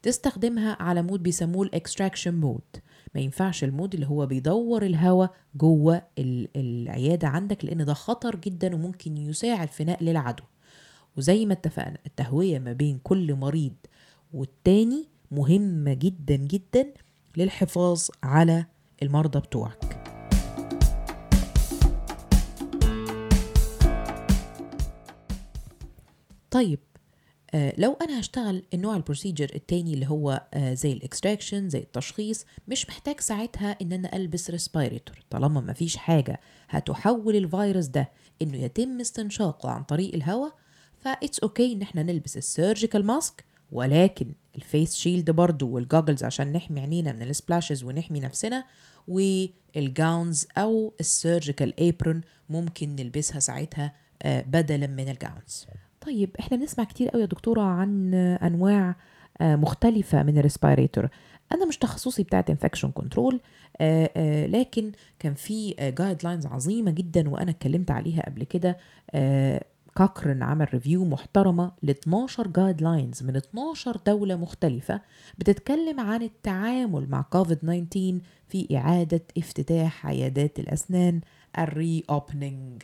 تستخدمها 0.03 0.77
على 0.81 1.03
mode 1.02 1.23
بيسموه 1.23 1.67
ال 1.67 1.73
extraction 1.73 2.35
mode 2.35 2.61
ما 3.15 3.21
ينفعش 3.21 3.65
ال 3.64 3.71
mode 3.71 3.95
اللي 3.95 4.07
هو 4.07 4.27
بيدور 4.27 4.83
الهواء 4.83 5.35
جوه 5.55 6.03
العيادة 6.57 7.29
عندك 7.29 7.65
لأن 7.65 7.85
ده 7.85 7.95
خطر 7.95 8.37
جدا 8.37 8.75
وممكن 8.75 9.17
يساعد 9.17 9.69
في 9.69 9.85
نقل 9.85 10.09
العدوى 10.09 10.47
وزي 11.16 11.47
ما 11.47 11.52
اتفقنا 11.52 11.99
التهوية 12.07 12.59
ما 12.59 12.73
بين 12.73 12.99
كل 13.02 13.35
مريض 13.35 13.75
والتاني 14.33 15.09
مهمة 15.31 15.95
جدا 15.95 16.37
جدا 16.37 16.92
للحفاظ 17.37 18.07
على 18.23 18.66
المرضى 19.02 19.38
بتوعك. 19.40 19.99
طيب 26.50 26.78
آه 27.54 27.75
لو 27.78 27.92
أنا 28.02 28.21
هشتغل 28.21 28.62
النوع 28.75 28.97
ال 28.97 29.02
procedure 29.02 29.50
التاني 29.54 29.95
اللي 29.95 30.07
هو 30.09 30.47
آه 30.54 30.75
زي 30.75 30.92
ال 30.93 30.99
extraction 30.99 31.69
زي 31.69 31.78
التشخيص 31.78 32.45
مش 32.69 32.88
محتاج 32.88 33.21
ساعتها 33.21 33.76
إن 33.83 33.92
أنا 33.92 34.16
ألبس 34.16 34.50
respirator 34.50 35.17
طالما 35.31 35.61
مفيش 35.61 35.97
حاجة 35.97 36.40
هتحول 36.69 37.37
الفيروس 37.37 37.87
ده 37.87 38.11
إنه 38.42 38.57
يتم 38.57 39.00
استنشاقه 39.00 39.71
عن 39.71 39.83
طريق 39.83 40.14
الهواء 40.14 40.54
ف 41.02 41.10
it's 41.10 41.38
okay 41.41 41.73
إن 41.73 41.82
إحنا 41.82 42.02
نلبس 42.02 42.37
ال 42.37 42.44
surgical 42.44 43.07
mask 43.07 43.45
ولكن 43.73 44.26
ال 44.57 44.64
face 44.64 44.95
shield 44.97 45.31
برضو 45.30 45.68
وال 45.69 45.81
goggles 45.81 46.25
عشان 46.25 46.52
نحمي 46.52 46.80
عينينا 46.80 47.12
من 47.12 47.23
ال 47.23 47.29
splashes 47.29 47.85
ونحمي 47.85 48.21
نفسنا 48.21 48.64
وال 49.09 49.48
gowns 49.48 50.47
أو 50.59 50.92
ال 51.00 51.09
surgical 51.09 51.81
apron 51.81 52.21
ممكن 52.50 52.97
نلبسها 52.97 53.40
ساعتها 53.40 53.92
آه، 54.23 54.40
بدلا 54.42 54.87
من 54.87 55.09
ال 55.09 55.18
gowns 55.18 55.67
طيب 56.00 56.30
إحنا 56.40 56.56
بنسمع 56.56 56.85
كتير 56.85 57.09
قوي 57.09 57.21
يا 57.21 57.26
دكتورة 57.26 57.62
عن 57.62 58.14
أنواع 58.14 58.97
آه، 59.40 59.56
مختلفة 59.56 60.23
من 60.23 60.38
ال 60.38 60.45
respirator 60.45 61.09
أنا 61.52 61.66
مش 61.66 61.78
تخصصي 61.78 62.23
بتاعت 62.23 62.50
infection 62.50 62.91
control 62.91 63.41
لكن 64.47 64.92
كان 65.18 65.35
في 65.35 65.75
guidelines 65.99 66.47
عظيمة 66.47 66.90
جدا 66.90 67.28
وأنا 67.30 67.50
اتكلمت 67.50 67.90
عليها 67.90 68.23
قبل 68.26 68.44
كده 68.44 68.76
آه، 69.11 69.64
Cochrane 69.97 70.43
عمل 70.43 70.75
review 70.75 71.05
محترمة 71.05 71.73
ل 71.83 71.91
12 71.91 72.49
guidelines 72.49 73.23
من 73.23 73.37
12 73.37 73.97
دولة 74.07 74.37
مختلفة 74.37 75.01
بتتكلم 75.39 76.01
عن 76.01 76.23
التعامل 76.23 77.09
مع 77.11 77.23
كوفيد 77.23 77.57
19 77.59 78.19
في 78.49 78.77
إعادة 78.77 79.23
افتتاح 79.39 80.07
عيادات 80.07 80.59
الأسنان 80.59 81.21
ال 81.59 82.05
reopening 82.11 82.83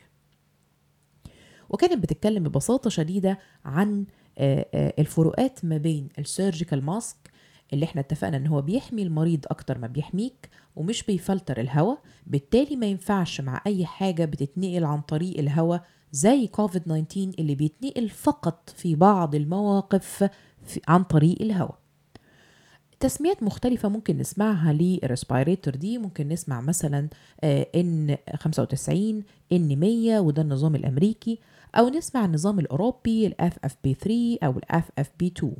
وكانت 1.70 2.02
بتتكلم 2.02 2.44
ببساطة 2.44 2.90
شديدة 2.90 3.38
عن 3.64 4.06
آه، 4.38 4.66
آه، 4.74 4.94
الفروقات 4.98 5.64
ما 5.64 5.76
بين 5.76 6.08
ال 6.18 6.25
surgical 6.25 6.84
mask 6.84 7.16
اللي 7.72 7.84
إحنا 7.84 8.00
اتفقنا 8.00 8.36
إن 8.36 8.46
هو 8.46 8.62
بيحمي 8.62 9.02
المريض 9.02 9.44
أكتر 9.46 9.78
ما 9.78 9.86
بيحميك 9.86 10.48
ومش 10.76 11.02
بيفلتر 11.02 11.60
الهواء 11.60 11.98
بالتالي 12.26 12.76
ما 12.76 12.86
ينفعش 12.86 13.40
مع 13.40 13.62
أي 13.66 13.86
حاجة 13.86 14.24
بتتنقل 14.24 14.84
عن 14.84 15.00
طريق 15.00 15.38
الهواء 15.38 15.84
زي 16.12 16.46
كوفيد 16.46 16.82
19 16.82 17.32
اللي 17.38 17.54
بيتنقل 17.54 18.08
فقط 18.08 18.70
في 18.76 18.94
بعض 18.94 19.34
المواقف 19.34 20.30
في 20.66 20.80
عن 20.88 21.02
طريق 21.04 21.42
الهواء. 21.42 21.78
تسميات 23.00 23.42
مختلفة 23.42 23.88
ممكن 23.88 24.18
نسمعها 24.18 24.72
لل 24.72 24.89
respirator 24.89 25.74
دي 25.76 25.98
ممكن 25.98 26.28
نسمع 26.28 26.60
مثلا 26.60 27.08
N95 27.74 28.16
N100 28.36 30.18
وده 30.20 30.42
النظام 30.42 30.74
الأمريكي 30.74 31.38
أو 31.74 31.88
نسمع 31.88 32.24
النظام 32.24 32.58
الأوروبي 32.58 33.26
ال 33.26 33.58
FFP3 33.64 34.38
أو 34.46 34.58
ال 34.58 34.90
FFP2 34.98 35.52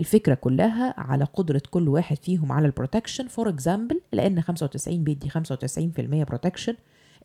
الفكرة 0.00 0.34
كلها 0.34 0.94
على 1.00 1.24
قدرة 1.24 1.62
كل 1.70 1.88
واحد 1.88 2.16
فيهم 2.22 2.52
على 2.52 2.66
ال 2.66 2.72
protection 2.72 3.28
for 3.28 3.48
example 3.48 3.93
ال 3.93 4.00
N95 4.12 5.04
بيدي 5.04 5.30
95% 5.30 5.34
protection 6.00 6.74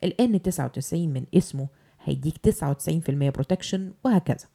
ال 0.04 0.42
N99 0.42 1.08
من 1.08 1.24
اسمه 1.34 1.68
هيديك 2.04 2.34
99% 2.48 3.10
protection 3.10 3.92
وهكذا. 4.04 4.46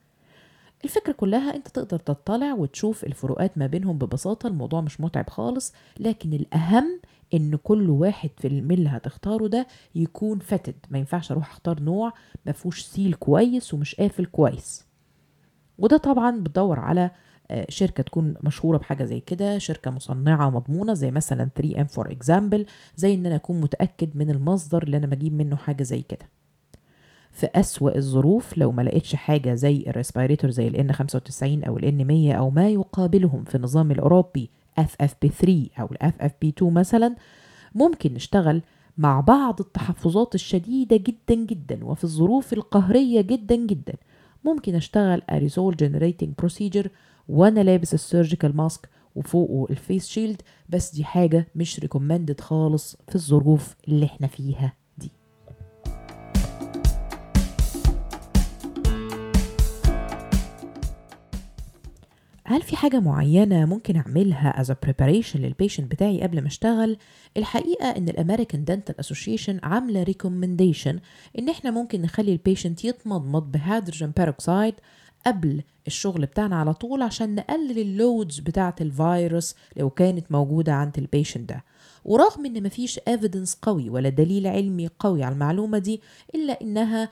الفكرة 0.83 1.11
كلها 1.11 1.55
انت 1.55 1.67
تقدر 1.67 1.99
تطلع 1.99 2.53
وتشوف 2.53 3.03
الفروقات 3.03 3.57
ما 3.57 3.67
بينهم 3.67 3.97
ببساطة 3.97 4.47
الموضوع 4.47 4.81
مش 4.81 5.01
متعب 5.01 5.29
خالص 5.29 5.73
لكن 5.99 6.33
الأهم 6.33 6.99
إن 7.33 7.55
كل 7.55 7.89
واحد 7.89 8.29
في 8.37 8.47
اللي 8.47 8.89
هتختاره 8.89 9.47
ده 9.47 9.67
يكون 9.95 10.39
fitted 10.39 10.75
ما 10.89 10.97
ينفعش 10.99 11.31
أروح 11.31 11.51
أختار 11.51 11.79
نوع 11.79 12.13
ما 12.45 12.51
فيهوش 12.51 12.81
seal 12.81 13.13
كويس 13.13 13.73
ومش 13.73 13.95
قافل 13.95 14.25
كويس. 14.25 14.85
وده 15.77 15.97
طبعا 15.97 16.39
بتدور 16.39 16.79
على 16.79 17.11
آه، 17.51 17.65
شركة 17.69 18.03
تكون 18.03 18.33
مشهورة 18.43 18.77
بحاجة 18.77 19.03
زي 19.03 19.19
كده 19.19 19.57
شركة 19.57 19.91
مصنعة 19.91 20.49
مضمونة 20.49 20.93
زي 20.93 21.11
مثلا 21.11 21.49
3M 21.59 21.87
for 21.97 22.07
example 22.07 22.65
زي 22.95 23.13
إن 23.13 23.25
أنا 23.25 23.35
أكون 23.35 23.61
متأكد 23.61 24.17
من 24.17 24.29
المصدر 24.29 24.83
اللي 24.83 24.97
أنا 24.97 25.07
بجيب 25.07 25.33
منه 25.33 25.55
حاجة 25.55 25.83
زي 25.83 26.01
كده. 26.01 26.29
في 27.33 27.47
أسوأ 27.55 27.95
الظروف 27.97 28.57
لو 28.57 28.71
ما 28.71 28.81
لقيتش 28.81 29.15
حاجة 29.15 29.53
زي 29.53 29.83
الريسبيريتور 29.87 30.51
زي 30.51 30.67
ال 30.67 30.91
N95 30.95 31.67
أو 31.67 31.77
ال 31.77 31.83
N100 32.31 32.35
أو 32.37 32.49
ما 32.49 32.69
يقابلهم 32.69 33.43
في 33.43 33.55
النظام 33.55 33.91
الأوروبي 33.91 34.49
FFP3 34.79 35.49
أو 35.79 35.89
ال 35.91 36.11
FFP2 36.13 36.63
مثلا 36.63 37.15
ممكن 37.75 38.13
نشتغل 38.13 38.61
مع 38.97 39.19
بعض 39.19 39.59
التحفظات 39.59 40.35
الشديدة 40.35 40.97
جدا 40.97 41.35
جدا 41.45 41.85
وفي 41.85 42.03
الظروف 42.03 42.53
القهرية 42.53 43.21
جدا 43.21 43.55
جدا. 43.55 43.93
ممكن 44.43 44.75
أشتغل 44.75 45.21
aerosol 45.29 45.75
generating 45.75 46.29
procedure 46.37 46.89
وأنا 47.29 47.59
لابس 47.59 47.93
ال 47.93 48.00
surgical 48.00 48.57
mask 48.57 48.89
وفوقه 49.15 49.71
ال 49.71 49.79
face 49.79 50.07
shield 50.07 50.41
بس 50.69 50.95
دي 50.95 51.03
حاجة 51.03 51.47
مش 51.55 51.79
recommended 51.79 52.41
خالص 52.41 52.97
في 53.09 53.15
الظروف 53.15 53.75
اللي 53.87 54.05
إحنا 54.05 54.27
فيها. 54.27 54.73
هل 62.45 62.61
في 62.61 62.75
حاجة 62.75 62.99
معينة 62.99 63.65
ممكن 63.65 63.95
أعملها 63.95 64.63
as 64.63 64.67
a 64.67 64.75
preparation 64.87 65.35
لل 65.35 65.48
patient 65.48 65.91
بتاعي 65.91 66.21
قبل 66.21 66.41
ما 66.41 66.47
أشتغل؟ 66.47 66.97
الحقيقة 67.37 67.85
إن 67.89 68.09
ال 68.09 68.16
American 68.16 68.65
Dental 68.65 68.99
Association 68.99 69.59
عاملة 69.63 70.03
recommendation 70.05 70.95
إن 71.39 71.49
إحنا 71.49 71.71
ممكن 71.71 72.01
نخلي 72.01 72.31
ال 72.31 72.38
patient 72.38 72.85
يتمضمض 72.85 73.51
ب 73.51 73.58
hydrogen 73.58 74.11
peroxide 74.17 74.73
قبل 75.25 75.61
الشغل 75.87 76.25
بتاعنا 76.25 76.55
على 76.55 76.73
طول 76.73 77.01
عشان 77.01 77.35
نقلل 77.35 77.79
ال 77.79 77.89
loads 77.89 78.39
بتاعة 78.39 78.75
الفيروس 78.81 79.55
لو 79.77 79.89
كانت 79.89 80.31
موجودة 80.31 80.73
عند 80.73 80.97
ال 80.97 81.04
patient 81.04 81.49
ده 81.49 81.63
ورغم 82.05 82.45
إن 82.45 82.63
مفيش 82.63 82.99
evidence 82.99 83.55
قوي 83.61 83.89
ولا 83.89 84.09
دليل 84.09 84.47
علمي 84.47 84.89
قوي 84.99 85.23
على 85.23 85.33
المعلومة 85.33 85.77
دي 85.77 86.01
إلا 86.35 86.61
إنها 86.61 87.09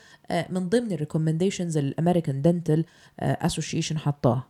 من 0.50 0.70
ضمن 0.70 0.92
ال 0.92 0.97
recommendations 0.97 1.78
ال 1.78 1.85
American 1.85 2.42
Dental 2.42 2.86
Association 3.20 3.98
حطاها 3.98 4.48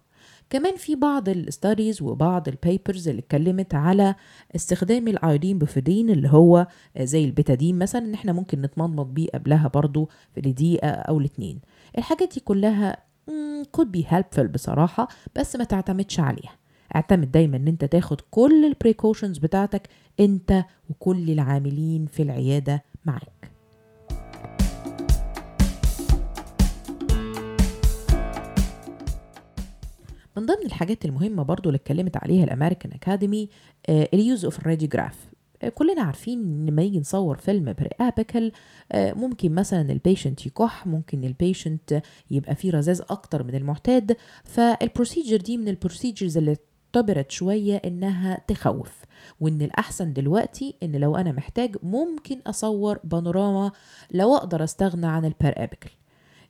كمان 0.52 0.76
في 0.76 0.96
بعض 0.96 1.30
ال 1.30 1.39
studies 1.39 2.02
وبعض 2.02 2.48
ال 2.48 2.57
papers 2.57 3.08
اللي 3.08 3.20
اتكلمت 3.20 3.76
على 3.76 4.16
استخدام 4.56 5.08
ال 5.08 5.15
iodine 5.15 5.60
povidone 5.60 6.10
اللي 6.10 6.30
هو 6.30 6.68
زي 7.02 7.26
البيتادين 7.26 7.80
مثلا 7.80 8.06
إن 8.06 8.14
إحنا 8.14 8.34
ممكن 8.34 8.62
نتمضمض 8.62 9.14
بيه 9.14 9.28
قبلها 9.34 9.68
برضو 9.68 10.10
في 10.36 10.42
دقيقة 10.42 10.88
أو 10.90 11.20
الاتنين. 11.20 11.60
الحاجات 11.98 12.34
دي 12.34 12.40
كلها 12.40 12.98
could 13.78 13.88
be 13.98 14.04
helpful 14.04 14.42
بصراحة 14.42 15.08
بس 15.36 15.56
ما 15.56 15.64
تعتمدش 15.64 16.20
عليها. 16.20 16.56
اعتمد 16.96 17.32
دايما 17.32 17.58
إن 17.58 17.68
أنت 17.68 17.86
تاخد 17.86 18.22
كل 18.32 18.66
البريكوشنز 18.66 19.38
بتاعتك 19.38 19.90
أنت 20.20 20.66
وكل 20.90 21.32
العاملين 21.32 22.06
في 22.06 22.24
العيادة 22.24 22.84
معاك. 23.06 23.51
من 30.38 30.46
ضمن 30.46 30.66
الحاجات 30.66 31.06
المهمة 31.06 31.44
برضو 31.44 31.70
اللي 31.70 31.78
اتكلمت 31.78 32.18
عليها 32.18 32.44
الأمريكان 32.44 32.92
أكاديمي 32.92 33.50
ال 33.90 34.04
use 34.04 34.46
of 34.46 34.60
ال 34.60 34.65
radiograph 34.65 35.16
كلنا 35.76 36.02
عارفين 36.02 36.40
إن 36.40 36.66
لما 36.66 36.82
يجي 36.82 37.00
نصور 37.00 37.38
فيلم 37.38 37.74
periapical 37.74 38.52
ممكن 38.96 39.56
مثلا 39.56 39.92
ال 39.92 39.99
patient 39.99 40.46
يكح 40.46 40.88
ممكن 40.88 41.24
ال 41.24 41.34
patient 41.34 42.02
يبقى 42.32 42.56
فيه 42.56 42.72
رذاذ 42.72 43.02
أكتر 43.10 43.44
من 43.44 43.56
المعتاد. 43.56 44.18
فال 44.44 44.61
procedure 44.61 45.38
دي 45.38 45.58
من 45.58 45.68
ال 45.68 45.74
procedures 45.74 46.38
اللي 46.38 46.58
اعتبرت 46.96 47.32
شوية 47.32 47.76
إنها 47.76 48.42
تخوف 48.48 49.02
وإن 49.40 49.62
الأحسن 49.62 50.14
دلوقتي 50.14 50.76
إن 50.84 50.96
لو 50.96 51.16
أنا 51.16 51.32
محتاج 51.32 51.76
ممكن 51.84 52.40
أصور 52.48 53.00
بانوراما 53.04 53.72
لو 54.12 54.36
أقدر 54.36 54.64
أستغنى 54.64 55.08
عن 55.08 55.26
ال 55.26 55.32
periapical 55.32 55.92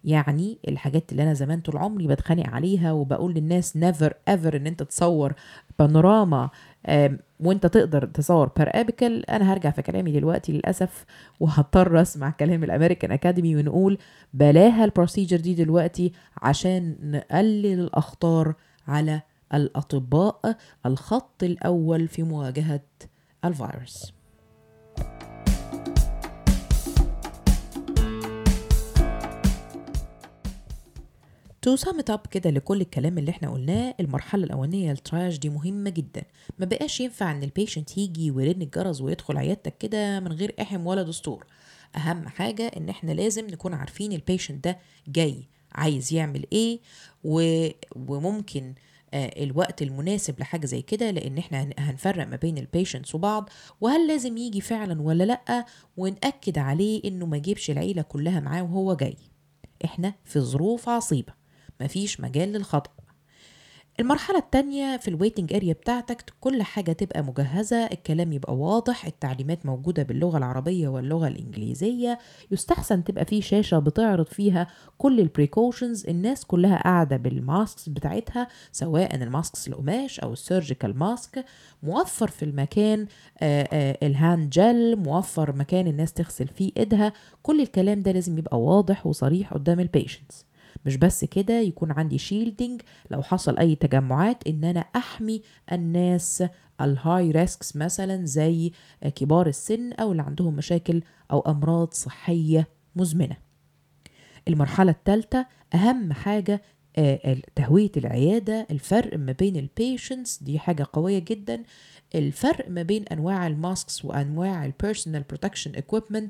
يعني 0.03 0.57
الحاجات 0.67 1.11
اللي 1.11 1.23
أنا 1.23 1.33
زمان 1.33 1.59
طول 1.61 1.77
عمري 1.77 2.07
بتخانق 2.07 2.49
عليها 2.49 2.91
وبقول 2.91 3.33
للناس 3.33 3.77
never 3.77 4.13
ever 4.29 4.55
إن 4.57 4.67
أنت 4.67 4.83
تصور 4.83 5.33
بانوراما 5.79 6.49
وأنت 7.39 7.65
تقدر 7.65 8.05
تصور 8.05 8.49
periapical 8.57 9.29
أنا 9.29 9.53
هرجع 9.53 9.69
في 9.69 9.81
كلامي 9.81 10.11
دلوقتي 10.11 10.51
للأسف 10.51 11.05
وهضطر 11.39 12.01
أسمع 12.01 12.29
كلام 12.29 12.63
ال 12.63 12.69
American 12.69 13.11
Academy 13.11 13.55
ونقول 13.55 13.97
بلاها 14.33 14.85
ال 14.85 14.91
procedure 14.91 15.37
دي 15.37 15.53
دلوقتي 15.53 16.11
عشان 16.41 16.95
نقلل 17.01 17.79
الأخطار 17.79 18.53
على 18.87 19.21
الأطباء 19.53 20.57
الخط 20.85 21.43
الأول 21.43 22.07
في 22.07 22.23
مواجهة 22.23 22.81
الفيروس. 23.45 24.13
to 31.61 31.75
sum 31.75 31.99
up 32.09 32.27
كده 32.31 32.49
لكل 32.49 32.81
الكلام 32.81 33.17
اللي 33.17 33.31
إحنا 33.31 33.49
قلناه 33.51 33.95
المرحلة 33.99 34.43
الأولانية 34.43 34.91
ال 34.91 34.98
triage 34.98 35.37
دي 35.37 35.49
مهمة 35.49 35.89
جدا. 35.89 36.23
ما 36.59 36.65
بقاش 36.65 36.99
ينفع 36.99 37.31
إن 37.31 37.43
ال 37.43 37.50
patient 37.50 37.97
يجي 37.97 38.31
ويرن 38.31 38.61
الجرس 38.61 39.01
ويدخل 39.01 39.37
عيادتك 39.37 39.77
كده 39.77 40.19
من 40.19 40.31
غير 40.31 40.55
أحم 40.61 40.87
ولا 40.87 41.03
دستور. 41.03 41.45
أهم 41.95 42.27
حاجة 42.27 42.67
إن 42.67 42.89
إحنا 42.89 43.11
لازم 43.11 43.47
نكون 43.47 43.73
عارفين 43.73 44.11
ال 44.11 44.18
patient 44.18 44.63
ده 44.65 44.79
جاي 45.07 45.43
عايز 45.71 46.13
يعمل 46.13 46.45
إيه 46.53 46.79
و... 47.23 47.67
وممكن 47.95 48.73
آه 49.13 49.43
الوقت 49.43 49.81
المناسب 49.81 50.39
لحاجة 50.39 50.65
زي 50.65 50.81
كده 50.81 51.11
لأن 51.11 51.37
إحنا 51.37 51.69
هنفرق 51.77 52.27
ما 52.27 52.35
بين 52.35 52.57
ال 52.57 52.64
patients 52.64 53.15
وبعض. 53.15 53.49
وهل 53.81 54.07
لازم 54.07 54.37
يجي 54.37 54.61
فعلا 54.61 55.01
ولا 55.01 55.23
لأ؟ 55.23 55.65
ونأكد 55.97 56.57
عليه 56.57 57.01
إنه 57.05 57.25
ما 57.25 57.37
يجيبش 57.37 57.71
العيلة 57.71 58.01
كلها 58.01 58.39
معاه 58.39 58.63
وهو 58.63 58.93
جاي. 58.95 59.17
إحنا 59.85 60.13
في 60.25 60.39
ظروف 60.39 60.89
عصيبة. 60.89 61.40
مفيش 61.83 62.21
مجال 62.21 62.49
للخطأ. 62.53 62.91
المرحلة 63.99 64.37
التانية 64.37 64.97
في 64.97 65.07
ال 65.07 65.13
waiting 65.13 65.53
area 65.53 65.73
بتاعتك 65.73 66.33
كل 66.41 66.63
حاجة 66.63 66.91
تبقى 66.91 67.23
مجهزة 67.23 67.85
الكلام 67.85 68.33
يبقى 68.33 68.55
واضح 68.57 69.05
التعليمات 69.05 69.65
موجودة 69.65 70.03
باللغة 70.03 70.37
العربية 70.37 70.87
واللغة 70.87 71.27
الإنجليزية 71.27 72.19
يستحسن 72.51 73.03
تبقى 73.03 73.25
في 73.25 73.41
شاشة 73.41 73.79
بتعرض 73.79 74.25
فيها 74.25 74.67
كل 74.97 75.19
ال 75.19 75.27
precautions 75.27 76.05
الناس 76.07 76.45
كلها 76.45 76.77
قاعدة 76.83 77.17
بال 77.17 77.38
masks 77.38 77.89
بتاعتها 77.89 78.47
سواء 78.71 79.15
ال 79.15 79.24
masks 79.24 79.67
القماش 79.67 80.19
أو 80.19 80.33
ال 80.33 80.40
surgical 80.40 80.97
mask 80.99 81.45
موفر 81.83 82.27
في 82.27 82.45
المكان 82.45 83.07
ال 84.03 84.13
hand 84.13 84.49
gel 84.49 84.95
موفر 84.95 85.55
مكان 85.55 85.87
الناس 85.87 86.13
تغسل 86.13 86.47
فيه 86.47 86.71
إيدها 86.77 87.13
كل 87.43 87.61
الكلام 87.61 87.99
ده 88.01 88.11
لازم 88.11 88.37
يبقى 88.37 88.61
واضح 88.61 89.07
وصريح 89.07 89.53
قدام 89.53 89.79
ال 89.79 89.87
patients 89.87 90.45
مش 90.85 90.95
بس 90.97 91.25
كده 91.25 91.53
يكون 91.59 91.91
عندي 91.91 92.17
shielding 92.17 92.81
لو 93.11 93.21
حصل 93.21 93.57
أي 93.57 93.75
تجمعات 93.75 94.47
إن 94.47 94.63
أنا 94.63 94.79
أحمي 94.79 95.41
الناس 95.71 96.43
ال 96.81 97.31
high 97.31 97.51
risks 97.51 97.75
مثلا 97.75 98.25
زي 98.25 98.71
كبار 99.15 99.47
السن 99.47 99.93
أو 99.93 100.11
اللي 100.11 100.21
عندهم 100.23 100.55
مشاكل 100.55 101.01
أو 101.31 101.39
أمراض 101.39 101.93
صحية 101.93 102.67
مزمنة. 102.95 103.37
المرحلة 104.47 104.91
الثالثه 104.91 105.45
أهم 105.73 106.13
حاجة 106.13 106.61
تهوية 107.55 107.91
العيادة 107.97 108.67
الفرق 108.71 109.17
ما 109.17 109.31
بين 109.31 109.55
ال 109.55 109.65
patients 109.65 110.43
دي 110.43 110.59
حاجة 110.59 110.87
قوية 110.93 111.19
جدا. 111.19 111.63
الفرق 112.15 112.69
ما 112.69 112.81
بين 112.83 113.03
أنواع 113.03 113.47
ال 113.47 113.57
masks 113.57 114.05
وأنواع 114.05 114.65
ال 114.65 114.72
personal 114.72 115.23
protection 115.29 115.71
equipment 115.73 116.29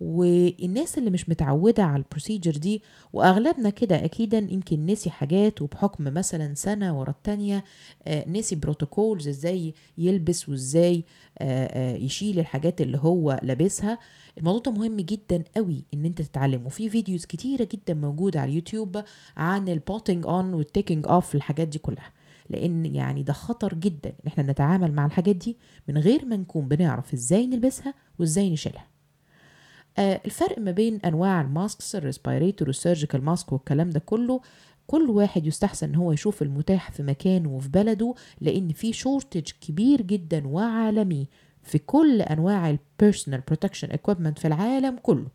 والناس 0.00 0.98
اللي 0.98 1.10
مش 1.10 1.28
متعودة 1.28 1.82
على 1.82 1.96
ال 2.02 2.07
procedure 2.07 2.50
دي 2.56 2.82
وأغلبنا 3.12 3.70
كده 3.70 4.04
أكيدا 4.04 4.38
يمكن 4.38 4.86
نسي 4.86 5.10
حاجات 5.10 5.62
وبحكم 5.62 6.04
مثلا 6.04 6.54
سنة 6.54 7.00
ورا 7.00 7.10
التانية 7.10 7.64
آه 8.06 8.28
نسي 8.28 8.56
protocols 8.56 9.28
إزاي 9.28 9.74
يلبس 9.98 10.48
وإزاي 10.48 11.04
آه 11.38 11.66
آه 11.66 11.96
يشيل 11.96 12.38
الحاجات 12.38 12.80
اللي 12.80 12.98
هو 12.98 13.40
لابسها. 13.42 13.98
الموضوع 14.38 14.60
ده 14.60 14.70
مهم 14.80 14.96
جدا 14.96 15.44
قوي 15.56 15.84
إن 15.94 16.04
أنت 16.04 16.22
تتعلم. 16.22 16.66
وفي 16.66 16.90
videos 16.90 17.24
كتيرة 17.24 17.68
جدا 17.72 17.94
موجودة 17.94 18.40
على 18.40 18.50
اليوتيوب 18.50 19.02
عن 19.36 19.68
ال 19.68 19.75
putting 19.75 20.26
on 20.26 20.54
وال 20.54 20.67
taking 20.67 21.06
off 21.06 21.34
الحاجات 21.34 21.68
دي 21.68 21.78
كلها. 21.78 22.12
لأن 22.50 22.86
يعني 22.86 23.22
ده 23.22 23.32
خطر 23.32 23.74
جدا 23.74 24.10
إن 24.10 24.26
إحنا 24.26 24.42
نتعامل 24.52 24.92
مع 24.92 25.06
الحاجات 25.06 25.36
دي 25.36 25.56
من 25.88 25.98
غير 25.98 26.24
ما 26.24 26.36
نكون 26.36 26.68
بنعرف 26.68 27.14
إزاي 27.14 27.46
نلبسها 27.46 27.94
وإزاي 28.18 28.50
نشيلها. 28.50 28.86
آه 29.98 30.20
الفرق 30.24 30.58
ما 30.58 30.70
بين 30.70 31.00
أنواع 31.04 31.40
ال 31.40 31.49
masks 31.49 31.96
ال 31.96 32.03
respirator 32.03 32.68
وال 32.68 32.79
surgical 32.79 33.24
mask 33.24 33.52
والكلام 33.52 33.90
ده 33.90 34.00
كله 34.00 34.40
كل 34.86 35.10
واحد 35.10 35.46
يستحسن 35.46 35.88
إن 35.88 35.94
هو 35.94 36.12
يشوف 36.12 36.42
المتاح 36.42 36.90
في 36.90 37.02
مكانه 37.02 37.48
وفي 37.50 37.68
بلده 37.68 38.14
لأن 38.40 38.68
في 38.72 38.92
shortage 38.92 39.50
كبير 39.60 40.02
جدا 40.02 40.46
وعالمي 40.48 41.28
في 41.62 41.78
كل 41.78 42.22
أنواع 42.22 42.70
ال 42.70 42.78
personal 42.78 43.40
protection 43.46 43.88
equipment 43.88 44.38
في 44.40 44.44
العالم 44.44 44.96
كله. 45.02 45.26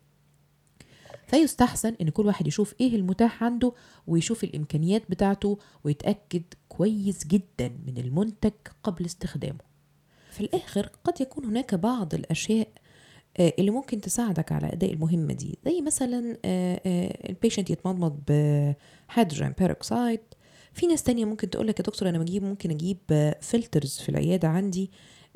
فيستحسن 1.32 1.96
إن 2.02 2.10
كل 2.10 2.26
واحد 2.28 2.48
يشوف 2.48 2.76
إيه 2.82 2.96
المتاح 2.96 3.44
عنده 3.44 3.74
ويشوف 4.08 4.44
الإمكانيات 4.44 5.04
بتاعته 5.10 5.58
ويتأكد 5.84 6.44
كويس 6.70 7.28
جدا 7.28 7.72
من 7.88 7.98
المنتج 7.98 8.52
قبل 8.84 9.06
استخدامه. 9.06 9.60
في 10.32 10.42
الآخر 10.42 10.90
قد 11.04 11.22
يكون 11.22 11.46
هناك 11.46 11.76
بعض 11.76 12.14
الأشياء 12.14 12.68
آه، 13.38 13.54
اللي 13.60 13.72
ممكن 13.72 14.02
تساعدك 14.02 14.52
على 14.52 14.68
أداء 14.74 14.94
المهمة 14.94 15.34
دي. 15.34 15.58
زي 15.66 15.82
مثلا 15.82 16.38
ال 17.30 17.35
patient 17.35 17.70
يتمضمض 17.70 18.20
ب 18.28 18.42
hydrogen 18.42 19.54
peroxide 19.60 20.20
في 20.74 20.88
ناس 20.88 21.04
تانية 21.04 21.26
ممكن 21.26 21.50
تقول 21.50 21.68
لك 21.68 21.80
يا 21.80 21.84
دكتور 21.84 22.10
أنا 22.10 22.18
بجيب 22.20 22.44
ممكن 22.44 22.72
أجيب 22.72 22.98
filters 23.42 23.98
في 23.98 24.10
العيادة 24.10 24.48
عندي. 24.48 24.92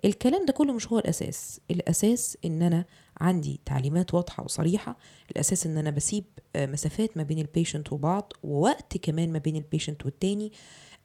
الكلام 0.06 0.46
ده 0.46 0.54
كله 0.54 0.74
مش 0.74 0.88
هو 0.88 1.00
الأساس. 1.00 1.60
الأساس 1.72 2.38
إن 2.46 2.62
أنا 2.62 2.86
عندي 3.21 3.60
تعليمات 3.65 4.13
واضحة 4.13 4.43
وصريحة 4.43 4.97
الأساس 5.32 5.65
إن 5.65 5.78
أنا 5.78 5.89
بسيب 5.89 6.23
آه، 6.56 6.65
مسافات 6.65 7.17
ما 7.17 7.23
بين 7.23 7.39
ال 7.39 7.46
patient 7.46 7.94
وبعض 7.93 8.34
ووقت 8.43 8.97
كمان 8.97 9.32
ما 9.32 9.39
بين 9.39 9.56
ال 9.56 9.62
patient 9.62 10.06
والتاني. 10.06 10.51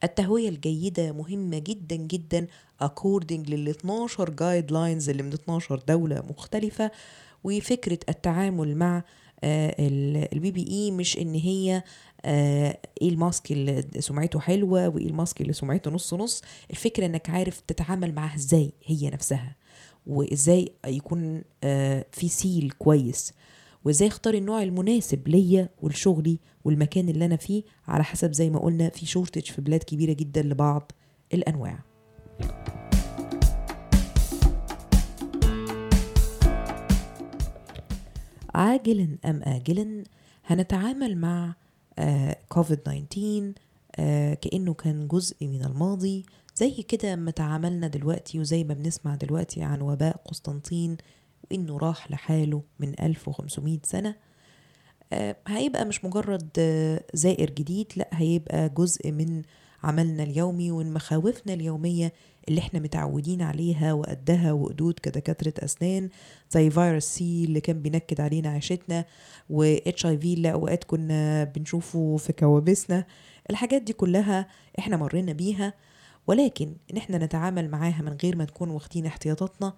التهوية 0.03 0.49
الجيدة 0.49 1.11
مهمة 1.11 1.59
جدا 1.59 1.95
جدا 1.95 2.47
according 2.83 3.49
لل 3.49 3.69
12 3.69 4.29
guidelines 4.29 5.09
اللي 5.09 5.23
من 5.23 5.33
12 5.33 5.79
دولة 5.87 6.23
مختلفة 6.29 6.91
وفكرة 7.43 7.99
التعامل 8.09 8.75
مع 8.77 9.03
ال 9.43 10.51
PPE 10.51 10.91
مش 10.91 11.17
إن 11.17 11.33
هي 11.35 11.83
آه، 12.25 12.77
إيه 13.01 13.09
ال 13.09 13.17
mask 13.17 13.51
اللي 13.51 13.83
سمعته 13.99 14.39
حلوة 14.39 14.87
وإيه 14.87 15.07
ال 15.07 15.14
mask 15.14 15.41
اللي 15.41 15.53
سمعته 15.53 15.91
نص 15.91 16.13
نص. 16.13 16.41
الفكرة 16.71 17.05
إنك 17.05 17.29
عارف 17.29 17.59
تتعامل 17.59 18.13
معاها 18.15 18.35
إزاي 18.35 18.73
هي 18.85 19.09
نفسها. 19.09 19.55
وإزاي 20.07 20.71
يكون 20.87 21.43
آه، 21.63 22.05
في 22.11 22.29
seal 22.29 22.71
كويس 22.79 23.33
وإزاي 23.85 24.07
أختار 24.07 24.33
النوع 24.33 24.63
المناسب 24.63 25.27
ليا 25.27 25.69
ولشغلي 25.81 26.39
والمكان 26.65 27.09
اللي 27.09 27.25
أنا 27.25 27.35
فيه 27.35 27.63
على 27.87 28.03
حسب 28.03 28.31
زي 28.33 28.49
ما 28.49 28.59
قلنا 28.59 28.89
في 28.89 29.05
شورتج 29.05 29.41
في 29.51 29.61
بلاد 29.61 29.83
كبيرة 29.83 30.13
جدا 30.13 30.41
لبعض 30.41 30.91
الأنواع. 31.33 31.79
عاجلا 38.55 39.17
أم 39.25 39.41
اجلا 39.43 40.03
هنتعامل 40.45 41.17
مع 41.17 41.55
كوفيد 42.49 42.77
19 42.77 43.53
آه 43.95 44.33
كأنه 44.33 44.73
كان 44.73 45.07
جزء 45.07 45.47
من 45.47 45.65
الماضي 45.65 46.25
زي 46.61 46.71
كده 46.83 47.15
ما 47.15 47.31
تعاملنا 47.31 47.87
دلوقتي 47.87 48.39
وزي 48.39 48.63
ما 48.63 48.73
بنسمع 48.73 49.15
دلوقتي 49.15 49.63
عن 49.63 49.81
وباء 49.81 50.21
قسطنطين 50.25 50.97
وإنه 51.43 51.77
راح 51.77 52.11
لحاله 52.11 52.63
من 52.79 52.93
1500 53.01 53.79
سنة 53.83 54.15
آه 55.13 55.35
هيبقى 55.47 55.85
مش 55.85 56.05
مجرد 56.05 56.49
آه 56.59 57.03
زائر 57.13 57.49
جديد 57.49 57.87
لأ 57.95 58.09
هيبقى 58.13 58.69
جزء 58.69 59.11
من 59.11 59.41
عملنا 59.83 60.23
اليومي 60.23 60.71
ومن 60.71 60.93
مخاوفنا 60.93 61.53
اليومية 61.53 62.13
اللي 62.49 62.59
إحنا 62.61 62.79
متعودين 62.79 63.41
عليها 63.41 63.93
وقدها 63.93 64.51
وقدود 64.51 64.99
كدكاترة 64.99 65.53
أسنان 65.65 66.09
زي 66.51 66.69
فيروس 66.69 67.03
C 67.03 67.43
اللي 67.43 67.61
كان 67.61 67.81
بينكد 67.81 68.21
علينا 68.21 68.49
عيشتنا 68.49 69.05
و 69.49 69.63
HIV 69.63 70.33
اللي 70.33 70.51
أوقات 70.53 70.83
كنا 70.83 71.43
بنشوفه 71.43 72.17
في 72.17 72.33
كوابيسنا. 72.33 73.05
الحاجات 73.49 73.81
دي 73.81 73.93
كلها 73.93 74.47
إحنا 74.79 74.97
مرينا 74.97 75.33
بيها 75.33 75.73
ولكن 76.27 76.75
إن 76.91 76.97
إحنا 76.97 77.17
نتعامل 77.17 77.69
معاها 77.69 78.01
من 78.01 78.17
غير 78.23 78.35
ما 78.35 78.43
نكون 78.43 78.69
واخدين 78.69 79.05
احتياطاتنا 79.05 79.73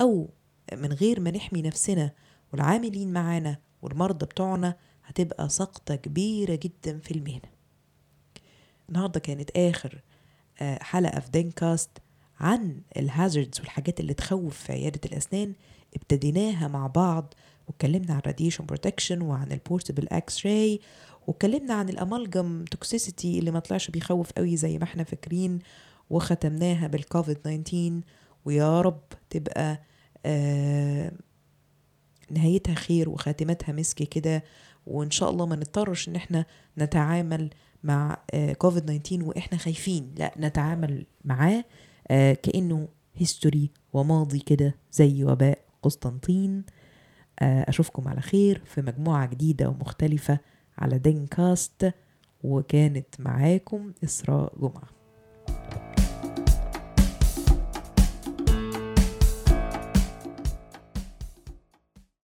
أو 0.00 0.28
من 0.72 0.92
غير 0.92 1.20
ما 1.20 1.30
نحمي 1.30 1.62
نفسنا 1.62 2.10
والعاملين 2.52 3.12
معانا 3.12 3.58
والمرضى 3.82 4.26
بتوعنا 4.26 4.76
هتبقى 5.04 5.48
سقطة 5.48 5.94
كبيرة 5.96 6.54
جدا 6.54 6.98
في 6.98 7.10
المهنة. 7.10 7.50
النهاردة 8.88 9.20
كانت 9.20 9.50
آخر 9.56 10.02
حلقة 10.60 11.20
في 11.20 11.30
دينكاست 11.30 11.90
عن 12.40 12.80
ال 12.96 13.04
hazards 13.04 13.60
والحاجات 13.60 14.00
اللي 14.00 14.14
تخوف 14.14 14.56
في 14.58 14.72
عيادة 14.72 15.00
الأسنان. 15.04 15.52
ابتديناها 15.96 16.68
مع 16.68 16.86
بعض 16.86 17.34
واتكلمنا 17.68 18.14
عن 18.14 18.20
radiation 18.26 18.66
protection 18.66 19.22
وعن 19.22 19.52
ال 19.52 20.08
portable 20.08 20.46
x-ray 20.46 20.80
واتكلمنا 21.28 21.74
عن 21.74 21.88
ال 21.88 21.97
amalgam 21.97 22.64
toxicity 22.64 23.38
اللي 23.38 23.50
ما 23.50 23.58
طلعش 23.60 23.90
بيخوف 23.90 24.32
قوي 24.32 24.56
زي 24.56 24.78
ما 24.78 24.84
إحنا 24.84 25.04
فاكرين 25.04 25.58
وختمناها 26.10 26.86
بالكوفيد 26.86 27.36
19 27.36 28.00
ويا 28.44 28.80
رب 28.80 29.02
تبقى 29.30 29.82
آه 30.26 31.12
نهايتها 32.30 32.74
خير 32.74 33.08
وخاتمتها 33.08 33.72
مسك 33.72 33.96
كده. 33.96 34.44
وإن 34.86 35.10
شاء 35.10 35.30
الله 35.30 35.46
ما 35.46 35.56
نضطرش 35.56 36.08
إن 36.08 36.16
إحنا 36.16 36.44
نتعامل 36.78 37.50
مع 37.82 38.18
آه 38.34 38.52
كوفيد 38.52 39.02
19 39.02 39.24
وإحنا 39.24 39.58
خايفين. 39.58 40.14
لا 40.18 40.32
نتعامل 40.38 41.06
معاه 41.24 41.64
آه 42.10 42.32
كأنه 42.32 42.88
history 43.14 43.70
وماضي 43.92 44.38
كده 44.38 44.74
زي 44.92 45.24
وباء 45.24 45.58
قسطنطين. 45.82 46.64
أشوفكم 47.42 48.08
على 48.08 48.20
خير 48.20 48.62
في 48.64 48.82
مجموعة 48.82 49.26
جديدة 49.26 49.68
ومختلفة. 49.68 50.38
على 50.78 50.98
دينكاست 50.98 51.94
وكانت 52.44 53.06
معاكم 53.18 53.92
إسراء 54.04 54.52
جمعة. 54.60 54.97